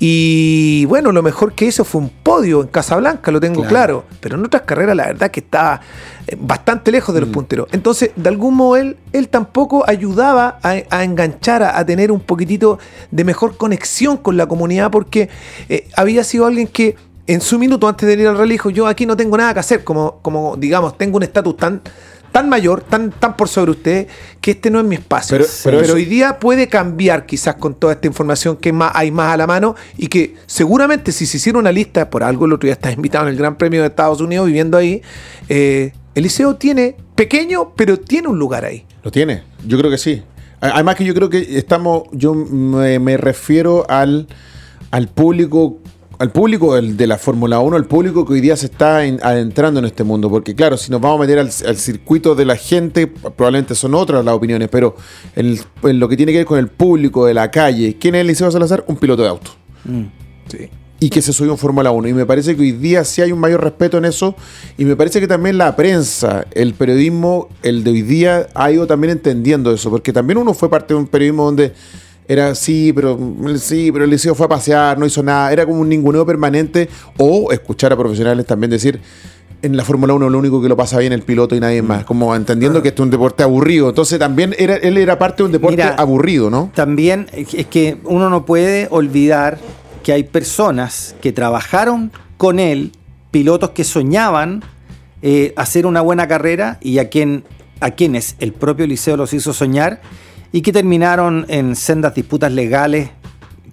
Y 0.00 0.84
bueno, 0.86 1.12
lo 1.12 1.22
mejor 1.22 1.52
que 1.54 1.66
hizo 1.66 1.84
fue 1.84 2.00
un 2.00 2.08
podio 2.10 2.62
en 2.62 2.66
Casablanca, 2.68 3.30
lo 3.30 3.38
tengo 3.40 3.60
Claro. 3.62 3.68
claro. 3.70 4.04
Pero 4.20 4.36
en 4.36 4.44
otras 4.44 4.62
carreras, 4.62 4.96
la 4.96 5.06
verdad 5.06 5.30
que 5.30 5.38
estaba 5.40 5.80
eh, 6.26 6.36
bastante 6.40 6.90
lejos 6.90 7.14
de 7.14 7.20
Mm. 7.20 7.24
los 7.24 7.32
punteros. 7.32 7.68
Entonces, 7.70 8.10
de 8.16 8.28
algún 8.28 8.54
modo, 8.54 8.76
él, 8.76 8.96
él 9.12 9.28
tampoco 9.28 9.84
ayudaba 9.86 10.58
a, 10.62 10.76
a 10.90 11.04
enganchar, 11.04 11.62
a, 11.62 11.78
a 11.78 11.86
tener 11.86 12.10
un 12.10 12.20
poquitito 12.20 12.78
de 13.10 13.24
mejor 13.24 13.56
conexión 13.56 14.16
con 14.16 14.36
la 14.36 14.46
comunidad, 14.46 14.90
porque 14.90 15.28
eh, 15.68 15.86
había 15.96 16.24
sido 16.24 16.46
alguien 16.46 16.66
que 16.66 16.96
en 17.26 17.40
su 17.40 17.58
minuto 17.58 17.86
antes 17.88 18.06
de 18.08 18.14
ir 18.20 18.26
al 18.26 18.36
rally 18.36 18.52
dijo, 18.52 18.70
yo 18.70 18.86
aquí 18.86 19.06
no 19.06 19.16
tengo 19.16 19.36
nada 19.38 19.54
que 19.54 19.60
hacer, 19.60 19.84
como, 19.84 20.18
como 20.22 20.56
digamos, 20.56 20.98
tengo 20.98 21.16
un 21.18 21.22
estatus 21.22 21.56
tan 21.56 21.80
tan 22.34 22.48
mayor, 22.48 22.80
tan, 22.80 23.12
tan 23.12 23.36
por 23.36 23.48
sobre 23.48 23.70
usted, 23.70 24.08
que 24.40 24.50
este 24.50 24.68
no 24.68 24.80
es 24.80 24.84
mi 24.84 24.96
espacio. 24.96 25.36
Pero- 25.38 25.48
Pero, 25.62 25.78
pero 25.80 25.94
hoy 25.94 26.04
día 26.04 26.40
puede 26.40 26.66
cambiar 26.66 27.26
quizás 27.26 27.54
con 27.54 27.76
toda 27.76 27.92
esta 27.92 28.08
información 28.08 28.56
que 28.56 28.72
más, 28.72 28.90
hay 28.96 29.12
más 29.12 29.32
a 29.32 29.36
la 29.36 29.46
mano 29.46 29.76
y 29.96 30.08
que 30.08 30.34
seguramente 30.46 31.12
si 31.12 31.26
se 31.26 31.36
hiciera 31.36 31.60
una 31.60 31.70
lista, 31.70 32.10
por 32.10 32.24
algo 32.24 32.46
el 32.46 32.52
otro 32.52 32.66
día 32.66 32.72
estás 32.72 32.92
invitado 32.92 33.26
en 33.28 33.34
el 33.34 33.38
Gran 33.38 33.56
Premio 33.56 33.82
de 33.82 33.86
Estados 33.86 34.20
Unidos 34.20 34.48
viviendo 34.48 34.76
ahí, 34.76 35.00
eh, 35.48 35.92
Eliseo 36.16 36.56
tiene, 36.56 36.96
pequeño, 37.14 37.72
pero 37.76 38.00
tiene 38.00 38.26
un 38.26 38.38
lugar 38.40 38.64
ahí. 38.64 38.84
Lo 39.04 39.12
tiene, 39.12 39.44
yo 39.64 39.78
creo 39.78 39.90
que 39.92 39.98
sí. 39.98 40.22
Además 40.60 40.96
que 40.96 41.04
yo 41.04 41.14
creo 41.14 41.30
que 41.30 41.56
estamos, 41.56 42.04
yo 42.10 42.34
me, 42.34 42.98
me 42.98 43.16
refiero 43.16 43.86
al, 43.88 44.26
al 44.90 45.06
público, 45.06 45.78
al 46.18 46.30
público 46.30 46.74
del- 46.74 46.96
de 46.96 47.06
la 47.06 47.18
Fórmula 47.18 47.58
1, 47.60 47.76
al 47.76 47.86
público 47.86 48.24
que 48.24 48.34
hoy 48.34 48.40
día 48.40 48.56
se 48.56 48.66
está 48.66 49.04
en- 49.04 49.18
adentrando 49.22 49.80
en 49.80 49.86
este 49.86 50.04
mundo. 50.04 50.30
Porque 50.30 50.54
claro, 50.54 50.76
si 50.76 50.90
nos 50.90 51.00
vamos 51.00 51.18
a 51.18 51.20
meter 51.22 51.38
al, 51.38 51.50
al 51.66 51.76
circuito 51.76 52.34
de 52.34 52.44
la 52.44 52.56
gente, 52.56 53.06
probablemente 53.06 53.74
son 53.74 53.94
otras 53.94 54.24
las 54.24 54.34
opiniones, 54.34 54.68
pero 54.70 54.96
en, 55.36 55.58
en 55.82 55.98
lo 56.00 56.08
que 56.08 56.16
tiene 56.16 56.32
que 56.32 56.38
ver 56.38 56.46
con 56.46 56.58
el 56.58 56.68
público 56.68 57.26
de 57.26 57.34
la 57.34 57.50
calle, 57.50 57.96
¿quién 57.98 58.14
es 58.14 58.20
Eliseo 58.22 58.50
Salazar? 58.50 58.84
Un 58.86 58.96
piloto 58.96 59.22
de 59.22 59.28
auto. 59.28 59.50
Sí. 60.48 60.68
y 61.00 61.10
que 61.10 61.20
se 61.20 61.32
subió 61.34 61.52
en 61.52 61.58
Fórmula 61.58 61.90
1. 61.90 62.08
Y 62.08 62.14
me 62.14 62.24
parece 62.24 62.54
que 62.56 62.62
hoy 62.62 62.72
día 62.72 63.04
sí 63.04 63.20
hay 63.20 63.30
un 63.32 63.38
mayor 63.38 63.62
respeto 63.62 63.98
en 63.98 64.06
eso. 64.06 64.34
Y 64.78 64.84
me 64.86 64.96
parece 64.96 65.20
que 65.20 65.26
también 65.28 65.58
la 65.58 65.76
prensa, 65.76 66.46
el 66.52 66.72
periodismo, 66.72 67.48
el 67.62 67.84
de 67.84 67.90
hoy 67.90 68.02
día, 68.02 68.46
ha 68.54 68.70
ido 68.70 68.86
también 68.86 69.10
entendiendo 69.10 69.70
eso. 69.72 69.90
Porque 69.90 70.12
también 70.14 70.38
uno 70.38 70.54
fue 70.54 70.70
parte 70.70 70.94
de 70.94 71.00
un 71.00 71.06
periodismo 71.06 71.44
donde 71.44 71.74
era 72.26 72.54
sí, 72.54 72.92
pero 72.92 73.18
sí, 73.58 73.92
pero 73.92 74.04
el 74.04 74.10
liceo 74.10 74.34
fue 74.34 74.46
a 74.46 74.48
pasear, 74.48 74.98
no 74.98 75.06
hizo 75.06 75.22
nada. 75.22 75.52
Era 75.52 75.66
como 75.66 75.80
un 75.80 75.88
ninguneo 75.88 76.24
permanente. 76.24 76.88
O 77.18 77.52
escuchar 77.52 77.92
a 77.92 77.96
profesionales 77.96 78.46
también 78.46 78.70
decir. 78.70 79.00
En 79.62 79.78
la 79.78 79.84
Fórmula 79.84 80.12
1 80.12 80.28
lo 80.28 80.38
único 80.38 80.60
que 80.60 80.68
lo 80.68 80.76
pasa 80.76 80.98
bien 80.98 81.14
el 81.14 81.22
piloto 81.22 81.56
y 81.56 81.60
nadie 81.60 81.80
más, 81.80 82.04
como 82.04 82.36
entendiendo 82.36 82.82
que 82.82 82.88
esto 82.88 83.02
es 83.02 83.04
un 83.04 83.10
deporte 83.10 83.42
aburrido. 83.42 83.88
Entonces 83.88 84.18
también 84.18 84.54
era, 84.58 84.76
él 84.76 84.98
era 84.98 85.18
parte 85.18 85.38
de 85.38 85.46
un 85.46 85.52
deporte 85.52 85.76
Mira, 85.76 85.94
aburrido, 85.94 86.50
¿no? 86.50 86.70
También 86.74 87.28
es 87.32 87.66
que 87.68 87.96
uno 88.04 88.28
no 88.28 88.44
puede 88.44 88.88
olvidar 88.90 89.58
que 90.02 90.12
hay 90.12 90.24
personas 90.24 91.16
que 91.22 91.32
trabajaron 91.32 92.12
con 92.36 92.58
él, 92.58 92.92
pilotos 93.30 93.70
que 93.70 93.84
soñaban 93.84 94.62
eh, 95.22 95.54
hacer 95.56 95.86
una 95.86 96.02
buena 96.02 96.28
carrera 96.28 96.76
y 96.82 96.98
a, 96.98 97.08
quien, 97.08 97.44
a 97.80 97.92
quienes 97.92 98.36
el 98.40 98.52
propio 98.52 98.86
Liceo 98.86 99.16
los 99.16 99.32
hizo 99.32 99.54
soñar 99.54 100.02
y 100.54 100.62
que 100.62 100.72
terminaron 100.72 101.46
en 101.48 101.74
sendas 101.74 102.14
disputas 102.14 102.52
legales 102.52 103.10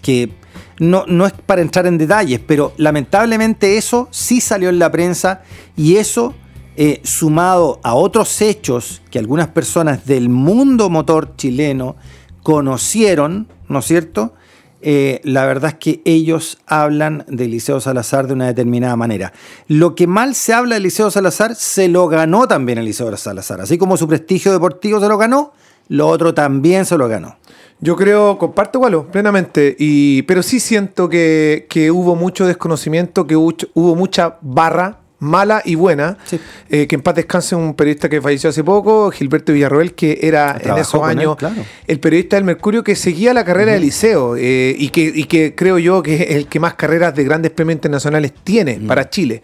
que 0.01 0.33
no, 0.79 1.05
no 1.05 1.27
es 1.27 1.33
para 1.33 1.61
entrar 1.61 1.85
en 1.85 1.99
detalles, 1.99 2.39
pero 2.39 2.73
lamentablemente 2.77 3.77
eso 3.77 4.07
sí 4.09 4.41
salió 4.41 4.69
en 4.69 4.79
la 4.79 4.91
prensa 4.91 5.43
y 5.77 5.97
eso 5.97 6.33
eh, 6.75 6.99
sumado 7.03 7.79
a 7.83 7.93
otros 7.93 8.41
hechos 8.41 9.03
que 9.11 9.19
algunas 9.19 9.49
personas 9.49 10.07
del 10.07 10.29
mundo 10.29 10.89
motor 10.89 11.35
chileno 11.35 11.97
conocieron, 12.41 13.47
¿no 13.67 13.77
es 13.77 13.85
cierto? 13.85 14.33
Eh, 14.81 15.21
la 15.23 15.45
verdad 15.45 15.73
es 15.73 15.77
que 15.77 16.01
ellos 16.03 16.57
hablan 16.65 17.25
de 17.27 17.47
Liceo 17.47 17.79
Salazar 17.79 18.25
de 18.25 18.33
una 18.33 18.47
determinada 18.47 18.95
manera. 18.95 19.33
Lo 19.67 19.93
que 19.93 20.07
mal 20.07 20.33
se 20.33 20.51
habla 20.51 20.77
de 20.77 20.81
Liceo 20.81 21.11
Salazar 21.11 21.53
se 21.53 21.87
lo 21.89 22.07
ganó 22.07 22.47
también 22.47 22.79
el 22.79 22.85
Liceo 22.85 23.15
Salazar. 23.17 23.61
Así 23.61 23.77
como 23.77 23.97
su 23.97 24.07
prestigio 24.07 24.51
deportivo 24.51 24.99
se 24.99 25.07
lo 25.07 25.19
ganó, 25.19 25.53
lo 25.91 26.07
otro 26.07 26.33
también 26.33 26.85
se 26.85 26.97
lo 26.97 27.09
ganó. 27.09 27.35
Yo 27.81 27.97
creo, 27.97 28.37
comparto 28.37 28.79
Gualo, 28.79 29.07
plenamente, 29.11 29.75
y, 29.77 30.21
pero 30.21 30.41
sí 30.41 30.61
siento 30.61 31.09
que, 31.09 31.65
que 31.69 31.91
hubo 31.91 32.15
mucho 32.15 32.45
desconocimiento, 32.45 33.27
que 33.27 33.35
hubo, 33.35 33.53
hubo 33.73 33.95
mucha 33.95 34.37
barra 34.41 34.99
mala 35.19 35.61
y 35.65 35.75
buena. 35.75 36.17
Sí. 36.23 36.39
Eh, 36.69 36.87
que 36.87 36.95
en 36.95 37.01
paz 37.01 37.15
descanse 37.15 37.55
un 37.55 37.73
periodista 37.73 38.07
que 38.07 38.21
falleció 38.21 38.49
hace 38.49 38.63
poco, 38.63 39.11
Gilberto 39.11 39.51
Villarroel, 39.51 39.93
que 39.93 40.17
era 40.21 40.57
en 40.59 40.77
esos 40.77 41.01
él, 41.03 41.19
años 41.19 41.35
claro. 41.35 41.61
el 41.85 41.99
periodista 41.99 42.37
del 42.37 42.45
Mercurio 42.45 42.83
que 42.85 42.95
seguía 42.95 43.33
la 43.33 43.43
carrera 43.43 43.73
de 43.73 43.79
Liceo 43.81 44.37
eh, 44.37 44.73
y, 44.77 44.89
que, 44.89 45.11
y 45.13 45.25
que 45.25 45.55
creo 45.55 45.77
yo 45.77 46.01
que 46.01 46.15
es 46.15 46.21
el 46.31 46.47
que 46.47 46.59
más 46.61 46.75
carreras 46.75 47.13
de 47.15 47.25
grandes 47.25 47.51
premios 47.51 47.75
internacionales 47.75 48.33
tiene 48.43 48.79
para 48.87 49.09
Chile. 49.09 49.41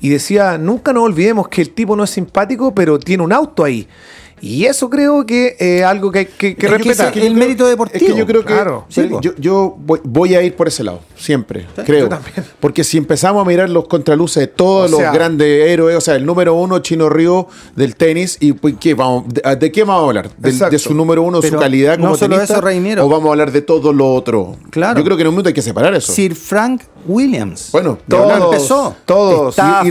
Y 0.00 0.08
decía, 0.08 0.56
nunca 0.56 0.94
nos 0.94 1.04
olvidemos 1.04 1.48
que 1.48 1.60
el 1.60 1.70
tipo 1.70 1.94
no 1.94 2.04
es 2.04 2.10
simpático, 2.10 2.74
pero 2.74 2.98
tiene 2.98 3.22
un 3.22 3.34
auto 3.34 3.64
ahí. 3.64 3.86
Y 4.42 4.64
eso 4.64 4.88
creo 4.88 5.26
que 5.26 5.56
es 5.58 5.82
algo 5.84 6.10
que 6.10 6.20
hay 6.20 6.24
que, 6.26 6.54
que 6.56 6.66
Es 6.66 6.72
que 6.72 6.78
respetar. 6.78 7.16
ese- 7.16 7.26
el 7.26 7.34
mérito 7.34 7.66
deportivo. 7.66 8.04
Es 8.06 8.12
que 8.12 8.18
yo 8.18 8.26
creo 8.26 8.40
que 8.44 8.54
Claro, 8.54 8.86
sí, 8.88 9.02
po. 9.02 9.20
yo, 9.20 9.32
yo 9.38 9.76
voy, 9.78 10.00
voy 10.02 10.34
a 10.34 10.42
ir 10.42 10.54
por 10.56 10.66
ese 10.68 10.82
lado, 10.82 11.00
siempre, 11.16 11.66
creo. 11.84 12.08
Porque 12.58 12.82
si 12.84 12.96
empezamos 12.98 13.44
a 13.44 13.48
mirar 13.48 13.68
los 13.68 13.86
contraluces 13.86 14.40
de 14.40 14.46
todos 14.46 14.88
O 14.88 14.90
los 14.92 15.00
sea- 15.00 15.12
grandes 15.12 15.68
héroes, 15.68 15.96
o 15.96 16.00
sea, 16.00 16.16
el 16.16 16.24
número 16.24 16.54
uno, 16.54 16.78
Chino 16.78 17.08
Río, 17.10 17.48
del 17.76 17.96
tenis, 17.96 18.38
y 18.40 18.52
pues, 18.52 18.74
¿qué 18.80 18.94
vamos, 18.94 19.24
de, 19.28 19.56
de 19.56 19.70
qué 19.72 19.84
vamos 19.84 20.04
a 20.04 20.06
hablar? 20.06 20.30
¿De, 20.38 20.78
su 20.78 20.94
número 20.94 21.22
uno, 21.22 21.40
Pero 21.40 21.56
su 21.58 21.60
calidad 21.60 21.96
como 21.96 22.08
no 22.10 22.16
solo 22.16 22.36
tenista? 22.36 22.54
eso, 22.54 22.60
Reiniero. 22.62 23.04
¿O 23.04 23.08
vamos 23.08 23.26
a 23.28 23.30
hablar 23.32 23.52
de 23.52 23.60
todo 23.62 23.92
lo 23.92 24.14
otro? 24.14 24.56
Claro. 24.70 24.98
Yo 24.98 25.04
creo 25.04 25.16
que 25.16 25.22
en 25.22 25.28
un 25.28 25.34
momento 25.34 25.48
hay 25.48 25.54
que 25.54 25.62
separar 25.62 25.92
eso. 25.94 26.12
Sir 26.12 26.34
Frank 26.34 26.82
Williams. 27.06 27.70
Bueno, 27.72 27.98
hablar 28.12 28.42
empezó. 28.42 28.94
todos. 29.04 29.50
Está 29.50 29.82
y, 29.84 29.90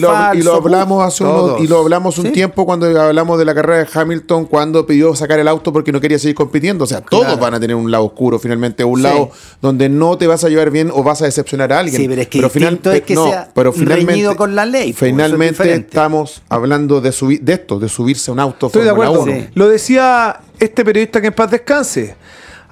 lo, 0.00 0.08
y 0.08 0.12
falso, 0.12 0.42
lo 0.42 0.54
hablamos 0.54 1.04
hace 1.04 1.24
unos- 1.24 1.60
y 1.60 1.66
lo 1.66 1.78
hablamos 1.80 2.18
un 2.18 2.26
Sí. 2.26 2.32
tiempo 2.32 2.66
cuando 2.66 2.86
hablamos 3.00 3.38
de 3.38 3.44
la 3.44 3.54
carrera 3.54 3.84
de 3.84 3.88
Hamilton 3.92 4.46
cuando 4.46 4.86
pidió 4.86 5.14
sacar 5.14 5.38
el 5.38 5.48
auto 5.48 5.72
porque 5.72 5.92
no 5.92 6.00
quería 6.00 6.18
seguir 6.18 6.34
compitiendo. 6.34 6.84
O 6.84 6.86
sea, 6.86 7.00
todos 7.00 7.38
van 7.38 7.54
a 7.54 7.60
tener 7.60 7.76
un 7.76 7.90
lado 7.90 8.04
oscuro 8.04 8.38
finalmente, 8.38 8.84
un 8.84 8.98
Sí. 8.98 9.02
lado 9.02 9.30
donde 9.60 9.88
no 9.88 10.16
te 10.18 10.26
vas 10.26 10.44
a 10.44 10.48
llevar 10.48 10.70
bien 10.70 10.90
o 10.92 11.02
vas 11.02 11.22
a 11.22 11.26
decepcionar 11.26 11.72
a 11.72 11.80
alguien. 11.80 12.00
Sí, 12.02 12.08
pero 12.08 12.22
es 12.22 12.28
que 12.28 12.42
distinto 12.42 12.92
es 12.92 13.02
que 13.02 13.14
sea 13.16 13.48
reñido 13.54 14.36
con 14.36 14.54
la 14.54 14.64
ley, 14.66 14.92
pues, 14.92 15.02
es 15.02 15.08
Finalmente 15.10 15.72
estamos 15.74 16.42
hablando 16.48 17.00
de 17.00 17.12
subir 17.12 17.40
de 17.42 17.54
esto, 17.54 17.78
de 17.78 17.88
subirse 17.88 18.30
a 18.30 18.34
un 18.34 18.40
auto. 18.40 18.66
Estoy 18.66 18.82
de 18.82 18.88
Fórmula 18.90 19.08
acuerdo. 19.08 19.24
1. 19.32 19.40
Sí. 19.42 19.48
Lo 19.54 19.68
decía 19.68 20.40
este 20.58 20.84
periodista 20.84 21.20
que 21.20 21.28
en 21.28 21.32
paz 21.34 21.50
descanse. 21.50 22.14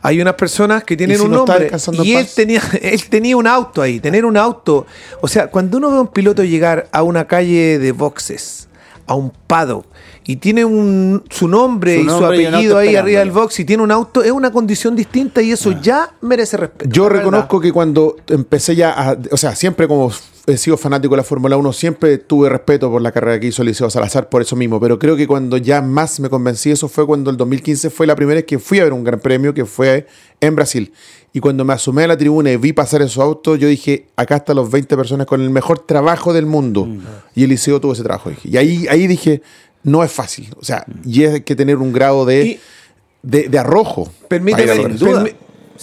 Hay 0.06 0.20
unas 0.20 0.34
personas 0.34 0.84
que 0.84 0.98
tienen 0.98 1.16
¿Y 1.16 1.18
si 1.18 1.24
un 1.24 1.30
no 1.30 1.46
nombre 1.46 1.70
y 2.02 2.12
él 2.12 2.28
tenía, 2.36 2.60
él 2.82 3.04
tenía 3.08 3.38
un 3.38 3.46
auto 3.46 3.80
ahí, 3.80 4.00
tener 4.00 4.26
un 4.26 4.36
auto. 4.36 4.86
O 5.22 5.28
sea, 5.28 5.46
cuando 5.46 5.78
uno 5.78 5.90
ve 5.90 5.96
a 5.96 6.00
un 6.02 6.08
piloto 6.08 6.44
llegar 6.44 6.88
a 6.92 7.02
una 7.02 7.26
calle 7.26 7.78
de 7.78 7.92
boxes, 7.92 8.68
a 9.06 9.14
un 9.14 9.32
paddock, 9.46 9.86
y 10.26 10.36
tiene 10.36 10.64
un, 10.64 11.22
su 11.28 11.48
nombre 11.48 11.96
Su 11.96 12.00
y 12.00 12.04
su 12.04 12.10
nombre 12.20 12.42
y 12.42 12.46
un 12.46 12.54
apellido 12.54 12.78
auto 12.78 12.88
ahí 12.88 12.96
arriba 12.96 13.20
del 13.20 13.30
box 13.30 13.60
y 13.60 13.64
tiene 13.64 13.82
un 13.82 13.90
auto, 13.90 14.22
es 14.22 14.32
una 14.32 14.50
condición 14.50 14.96
distinta 14.96 15.42
y 15.42 15.52
eso 15.52 15.72
ya 15.80 16.14
merece 16.22 16.56
respeto. 16.56 16.90
Yo 16.90 17.04
verdad. 17.04 17.18
reconozco 17.18 17.60
que 17.60 17.72
cuando 17.72 18.16
empecé 18.28 18.74
ya 18.74 18.92
a, 18.92 19.18
o 19.30 19.36
sea, 19.36 19.54
siempre 19.54 19.86
como 19.86 20.10
he 20.46 20.56
sido 20.56 20.76
fanático 20.76 21.14
de 21.14 21.18
la 21.18 21.24
Fórmula 21.24 21.56
1, 21.56 21.72
siempre 21.72 22.18
tuve 22.18 22.48
respeto 22.48 22.90
por 22.90 23.00
la 23.02 23.12
carrera 23.12 23.38
que 23.40 23.46
hizo 23.46 23.62
Liceo 23.62 23.88
Salazar 23.90 24.28
por 24.28 24.42
eso 24.42 24.56
mismo, 24.56 24.80
pero 24.80 24.98
creo 24.98 25.16
que 25.16 25.26
cuando 25.26 25.56
ya 25.56 25.82
más 25.82 26.20
me 26.20 26.28
convencí 26.28 26.70
eso 26.70 26.88
fue 26.88 27.06
cuando 27.06 27.30
el 27.30 27.36
2015 27.36 27.90
fue 27.90 28.06
la 28.06 28.16
primera 28.16 28.36
vez 28.36 28.44
que 28.44 28.58
fui 28.58 28.80
a 28.80 28.84
ver 28.84 28.92
un 28.92 29.04
gran 29.04 29.20
premio 29.20 29.52
que 29.52 29.64
fue 29.64 30.06
en 30.40 30.54
Brasil. 30.56 30.92
Y 31.32 31.40
cuando 31.40 31.64
me 31.64 31.72
asomé 31.72 32.04
a 32.04 32.06
la 32.06 32.16
tribuna 32.16 32.52
y 32.52 32.56
vi 32.56 32.72
pasar 32.72 33.02
esos 33.02 33.18
autos, 33.18 33.58
yo 33.58 33.66
dije, 33.66 34.06
acá 34.14 34.36
están 34.36 34.54
los 34.54 34.70
20 34.70 34.96
personas 34.96 35.26
con 35.26 35.40
el 35.40 35.50
mejor 35.50 35.80
trabajo 35.80 36.32
del 36.32 36.46
mundo. 36.46 36.88
Y 37.34 37.42
Eliseo 37.42 37.80
tuvo 37.80 37.92
ese 37.92 38.04
trabajo. 38.04 38.30
Y 38.44 38.56
ahí, 38.56 38.86
ahí 38.88 39.08
dije, 39.08 39.42
no 39.84 40.02
es 40.02 40.10
fácil. 40.12 40.52
O 40.60 40.64
sea, 40.64 40.84
y 41.04 41.24
hay 41.24 41.40
que 41.42 41.54
tener 41.54 41.76
un 41.76 41.92
grado 41.92 42.24
de, 42.24 42.44
Y- 42.44 42.60
de, 43.22 43.48
de 43.48 43.58
arrojo. 43.58 44.10
Permíteme, 44.28 44.72
a 44.72 44.74
Sin 44.74 44.82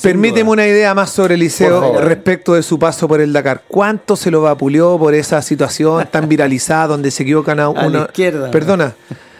permíteme 0.03 0.43
duda. 0.43 0.51
una 0.53 0.67
idea 0.67 0.93
más 0.93 1.09
sobre 1.11 1.37
favor. 1.49 2.03
respecto 2.05 2.53
de 2.53 2.63
su 2.63 2.77
paso 2.79 3.07
por 3.07 3.19
el 3.21 3.31
Dakar. 3.33 3.63
¿Cuánto 3.67 4.15
se 4.15 4.29
lo 4.31 4.41
vapuleó 4.41 4.97
por 4.99 5.13
esa 5.13 5.41
situación 5.41 6.07
tan 6.11 6.27
viralizada 6.29 6.87
donde 6.87 7.11
se 7.11 7.23
equivocan 7.23 7.59
a 7.59 7.63
la 7.73 7.87
una. 7.87 7.99
izquierda. 8.03 8.51
Perdona, 8.51 8.93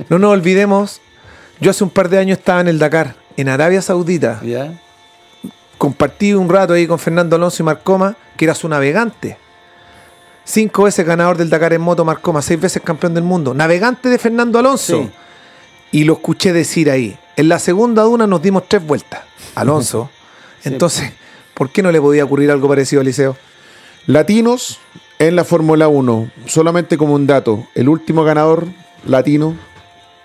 no 0.10 0.18
nos 0.20 0.32
olvidemos. 0.32 1.00
Yo 1.60 1.72
hace 1.72 1.84
un 1.84 1.90
par 1.92 2.10
de 2.10 2.18
años 2.18 2.38
estaba 2.40 2.60
en 2.62 2.68
el 2.70 2.80
Dakar, 2.80 3.16
en 3.38 3.48
Arabia 3.50 3.82
Saudita. 3.82 4.42
Compartí 5.78 6.34
un 6.34 6.50
rato 6.50 6.74
ahí 6.74 6.86
con 6.86 7.00
Fernando 7.00 7.36
Alonso 7.36 7.64
y 7.64 7.66
Marcoma, 7.66 8.16
que 8.38 8.46
era 8.46 8.54
su 8.56 8.68
navegante. 8.70 9.38
Cinco 10.44 10.84
veces 10.84 11.06
ganador 11.06 11.38
del 11.38 11.50
Dakar 11.50 11.74
en 11.74 11.82
moto, 11.82 12.04
Marcoma, 12.04 12.42
seis 12.42 12.60
veces 12.60 12.82
campeón 12.84 13.14
del 13.14 13.24
mundo. 13.24 13.54
Navegante 13.54 14.10
de 14.10 14.18
Fernando 14.18 14.60
Alonso. 14.60 15.04
Sí. 15.04 15.10
Y 15.92 16.04
lo 16.04 16.14
escuché 16.14 16.52
decir 16.54 16.90
ahí. 16.90 17.18
En 17.36 17.50
la 17.50 17.60
segunda 17.60 18.04
duna 18.04 18.28
nos 18.28 18.42
dimos 18.42 18.68
tres 18.68 18.86
vueltas. 18.86 19.22
Alonso. 19.56 20.10
Entonces, 20.64 21.12
¿por 21.54 21.70
qué 21.70 21.82
no 21.82 21.92
le 21.92 22.02
podía 22.02 22.24
ocurrir 22.24 22.52
algo 22.52 22.68
parecido 22.68 23.02
a 23.02 23.04
Liceo? 23.04 23.38
Latinos 24.08 24.80
en 25.20 25.36
la 25.36 25.44
Fórmula 25.44 25.88
1, 25.88 26.32
solamente 26.48 26.98
como 26.98 27.14
un 27.14 27.28
dato, 27.28 27.68
el 27.76 27.88
último 27.88 28.24
ganador 28.24 28.66
latino 29.06 29.56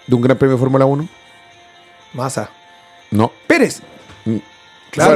de 0.06 0.14
un 0.14 0.22
Gran 0.22 0.38
Premio 0.38 0.56
de 0.56 0.60
Fórmula 0.60 0.86
1, 0.86 1.06
Massa. 2.14 2.48
no. 3.10 3.30
Pérez. 3.46 3.82
bueno, 4.24 4.40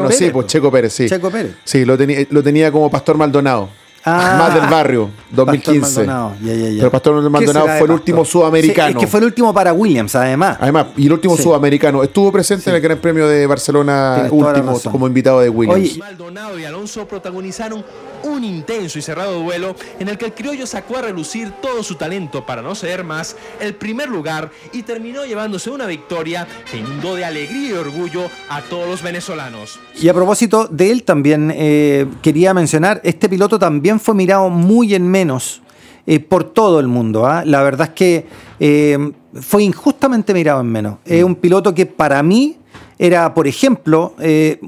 Pérez, 0.03 0.19
sí, 0.19 0.31
pues 0.31 0.47
Checo 0.47 0.71
Pérez, 0.71 0.93
sí. 0.93 1.09
Checo 1.09 1.31
Pérez. 1.31 1.57
Sí, 1.65 1.87
lo 1.87 1.97
lo 1.97 2.43
tenía 2.43 2.71
como 2.71 2.91
Pastor 2.91 3.17
Maldonado. 3.17 3.71
Ah. 4.05 4.37
Más 4.39 4.55
del 4.55 4.67
barrio, 4.71 5.11
Pastor 5.29 5.37
2015. 5.47 6.07
Maldonado, 6.07 6.33
ya, 6.43 6.55
ya, 6.55 6.69
ya. 6.71 6.79
Pero 6.79 6.91
Pastor 6.91 7.31
Maldonado 7.31 7.67
fue 7.67 7.75
el 7.75 7.79
Pastor? 7.81 7.91
último 7.91 8.25
Sí, 8.25 8.31
sudamericano. 8.33 8.89
es 8.91 8.97
que 8.97 9.07
fue 9.07 9.21
el 9.21 9.27
último 9.27 9.53
para 9.53 9.73
Williams, 9.75 10.15
además. 10.15 10.57
Además, 10.59 10.87
y 10.97 11.07
el 11.07 11.13
último 11.13 11.37
Sí. 11.37 11.43
sudamericano. 11.43 12.03
Estuvo 12.03 12.33
presente 12.33 12.71
en 12.71 12.77
el 12.77 12.83
Gran 12.83 12.97
Premio 12.99 13.29
de 13.29 13.47
Barcelona 13.47 14.13
Tienes 14.29 14.33
último 14.33 14.81
como 14.91 15.07
invitado 15.07 15.41
de 15.41 15.51
Williams. 15.51 15.79
Oye, 15.81 15.99
Maldonado 15.99 16.59
y 16.59 16.65
Alonso 16.65 17.07
protagonizaron 17.07 17.85
un 18.25 18.45
intenso 18.45 18.99
y 18.99 19.03
cerrado 19.03 19.41
duelo 19.41 19.75
en 19.99 20.09
el 20.09 20.19
que 20.19 20.27
el 20.27 20.35
criollo 20.35 20.67
sacó 20.67 20.99
a 20.99 21.03
relucir 21.03 21.53
todo 21.63 21.83
su 21.83 21.95
talento 21.95 22.45
para 22.45 22.63
no 22.63 22.75
ceder 22.75 23.05
más 23.05 23.37
el 23.61 23.75
primer 23.75 24.09
lugar 24.09 24.51
y 24.73 24.83
terminó 24.83 25.25
llevándose 25.25 25.71
una 25.71 25.87
victoria 25.87 26.47
que 26.71 26.79
inundó 26.79 27.15
de 27.15 27.25
alegría 27.25 27.71
y 27.71 27.73
orgullo 27.73 28.29
a 28.49 28.63
todos 28.63 28.89
los 28.89 29.03
venezolanos. 29.03 29.79
Y 30.01 30.09
a 30.09 30.15
propósito 30.15 30.67
de 30.67 30.91
él 30.91 31.03
también 31.03 31.53
eh, 31.55 32.07
quería 32.23 32.55
mencionar, 32.55 33.01
este 33.05 33.29
piloto 33.29 33.59
también 33.59 34.01
fue 34.01 34.15
mirado 34.15 34.49
muy 34.51 34.95
en 34.95 35.07
menos 35.09 35.63
eh, 36.07 36.21
por 36.21 36.45
todo 36.45 36.81
el 36.81 36.89
mundo. 36.89 37.27
¿ah? 37.27 37.45
La 37.45 37.63
verdad 37.63 37.89
es 37.89 37.95
que 37.95 38.27
eh, 38.59 39.13
fue 39.41 39.63
injustamente 39.63 40.35
mirado 40.35 40.61
en 40.61 40.67
menos. 40.67 40.99
Es 41.05 41.23
un 41.23 41.35
piloto 41.35 41.75
que 41.75 41.87
para 41.87 42.23
mí 42.23 42.57
era, 42.99 43.33
por 43.33 43.47
ejemplo, 43.47 44.15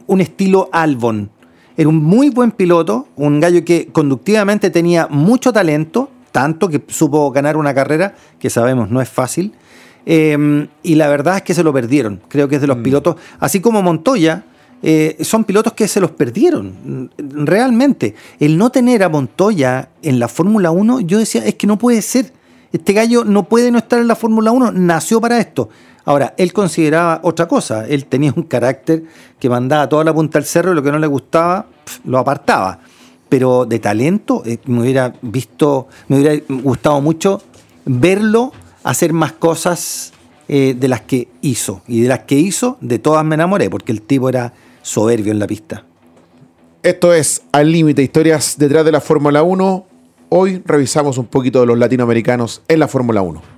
un 0.06 0.20
estilo 0.22 0.70
Albon. 0.72 1.30
Era 1.76 1.88
un 1.88 2.02
muy 2.02 2.30
buen 2.30 2.50
piloto, 2.50 3.08
un 3.16 3.40
gallo 3.40 3.64
que 3.64 3.88
conductivamente 3.92 4.70
tenía 4.70 5.06
mucho 5.08 5.52
talento, 5.52 6.10
tanto 6.30 6.68
que 6.68 6.82
supo 6.88 7.30
ganar 7.30 7.56
una 7.56 7.74
carrera, 7.74 8.14
que 8.38 8.50
sabemos 8.50 8.90
no 8.90 9.00
es 9.00 9.08
fácil. 9.08 9.52
Eh, 10.04 10.66
y 10.82 10.94
la 10.96 11.08
verdad 11.08 11.36
es 11.36 11.42
que 11.42 11.54
se 11.54 11.62
lo 11.62 11.72
perdieron. 11.72 12.20
Creo 12.28 12.48
que 12.48 12.56
es 12.56 12.60
de 12.60 12.66
los 12.66 12.78
pilotos, 12.78 13.16
así 13.38 13.60
como 13.60 13.82
Montoya, 13.82 14.44
eh, 14.82 15.16
son 15.20 15.44
pilotos 15.44 15.74
que 15.74 15.86
se 15.86 16.00
los 16.00 16.10
perdieron. 16.10 16.74
mm, 16.84 17.44
Realmente. 17.46 18.14
El 18.40 18.58
no 18.58 18.70
tener 18.70 19.02
a 19.04 19.08
Montoya 19.08 19.90
en 20.02 20.18
la 20.18 20.28
Fórmula 20.28 20.72
1, 20.72 21.00
yo 21.00 21.18
decía, 21.18 21.44
es 21.44 21.54
que 21.54 21.66
no 21.66 21.78
puede 21.78 22.02
ser. 22.02 22.32
Este 22.72 22.92
gallo 22.92 23.24
no 23.24 23.44
puede 23.44 23.70
no 23.70 23.78
estar 23.78 24.00
en 24.00 24.08
la 24.08 24.16
Fórmula 24.16 24.50
1, 24.50 24.72
nació 24.72 25.20
para 25.20 25.38
esto. 25.38 25.68
Ahora, 26.04 26.34
él 26.36 26.52
consideraba 26.52 27.20
otra 27.22 27.46
cosa. 27.46 27.86
Él 27.86 28.06
tenía 28.06 28.32
un 28.34 28.42
carácter 28.42 29.04
que 29.38 29.48
mandaba 29.48 29.88
toda 29.88 30.04
la 30.04 30.12
punta 30.14 30.38
al 30.38 30.44
cerro 30.44 30.72
y 30.72 30.74
lo 30.74 30.82
que 30.82 30.92
no 30.92 30.98
le 30.98 31.06
gustaba, 31.06 31.66
lo 32.04 32.18
apartaba. 32.18 32.80
Pero 33.28 33.64
de 33.64 33.78
talento, 33.78 34.42
eh, 34.44 34.58
me 34.66 34.80
hubiera 34.80 35.14
visto, 35.22 35.88
me 36.08 36.18
hubiera 36.18 36.42
gustado 36.48 37.00
mucho 37.00 37.40
verlo 37.84 38.52
hacer 38.84 39.12
más 39.12 39.32
cosas 39.32 40.12
eh, 40.48 40.74
de 40.78 40.88
las 40.88 41.02
que 41.02 41.28
hizo. 41.40 41.82
Y 41.86 42.02
de 42.02 42.08
las 42.08 42.20
que 42.20 42.34
hizo, 42.34 42.78
de 42.80 42.98
todas 42.98 43.24
me 43.24 43.36
enamoré, 43.36 43.70
porque 43.70 43.92
el 43.92 44.02
tipo 44.02 44.28
era 44.28 44.52
soberbio 44.82 45.32
en 45.32 45.38
la 45.38 45.46
pista. 45.46 45.84
Esto 46.82 47.14
es 47.14 47.42
Al 47.52 47.70
Límite, 47.70 48.02
historias 48.02 48.56
detrás 48.58 48.84
de 48.84 48.90
la 48.90 49.00
Fórmula 49.00 49.44
1. 49.44 49.86
Hoy 50.30 50.62
revisamos 50.64 51.16
un 51.16 51.26
poquito 51.26 51.60
de 51.60 51.66
los 51.66 51.78
latinoamericanos 51.78 52.62
en 52.66 52.80
la 52.80 52.88
Fórmula 52.88 53.22
1. 53.22 53.51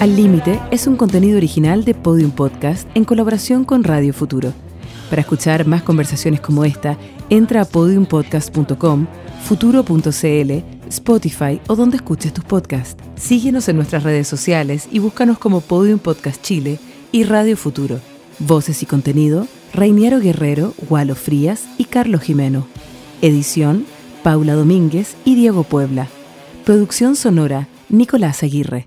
Al 0.00 0.14
Límite 0.14 0.60
es 0.70 0.86
un 0.86 0.94
contenido 0.94 1.38
original 1.38 1.84
de 1.84 1.92
Podium 1.92 2.30
Podcast 2.30 2.88
en 2.94 3.04
colaboración 3.04 3.64
con 3.64 3.82
Radio 3.82 4.14
Futuro. 4.14 4.52
Para 5.10 5.22
escuchar 5.22 5.66
más 5.66 5.82
conversaciones 5.82 6.40
como 6.40 6.64
esta, 6.64 6.96
entra 7.30 7.62
a 7.62 7.64
podiumpodcast.com, 7.64 9.06
futuro.cl, 9.42 10.52
Spotify 10.88 11.60
o 11.66 11.74
donde 11.74 11.96
escuches 11.96 12.32
tus 12.32 12.44
podcasts. 12.44 13.02
Síguenos 13.16 13.68
en 13.68 13.74
nuestras 13.74 14.04
redes 14.04 14.28
sociales 14.28 14.88
y 14.92 15.00
búscanos 15.00 15.36
como 15.38 15.62
Podium 15.62 15.98
Podcast 15.98 16.42
Chile 16.42 16.78
y 17.10 17.24
Radio 17.24 17.56
Futuro. 17.56 17.98
Voces 18.38 18.84
y 18.84 18.86
contenido, 18.86 19.48
Reiniero 19.74 20.20
Guerrero, 20.20 20.74
Gualo 20.88 21.16
Frías 21.16 21.64
y 21.76 21.86
Carlos 21.86 22.20
Jimeno. 22.20 22.68
Edición, 23.20 23.84
Paula 24.22 24.54
Domínguez 24.54 25.16
y 25.24 25.34
Diego 25.34 25.64
Puebla. 25.64 26.06
Producción 26.64 27.16
sonora, 27.16 27.66
Nicolás 27.88 28.44
Aguirre. 28.44 28.86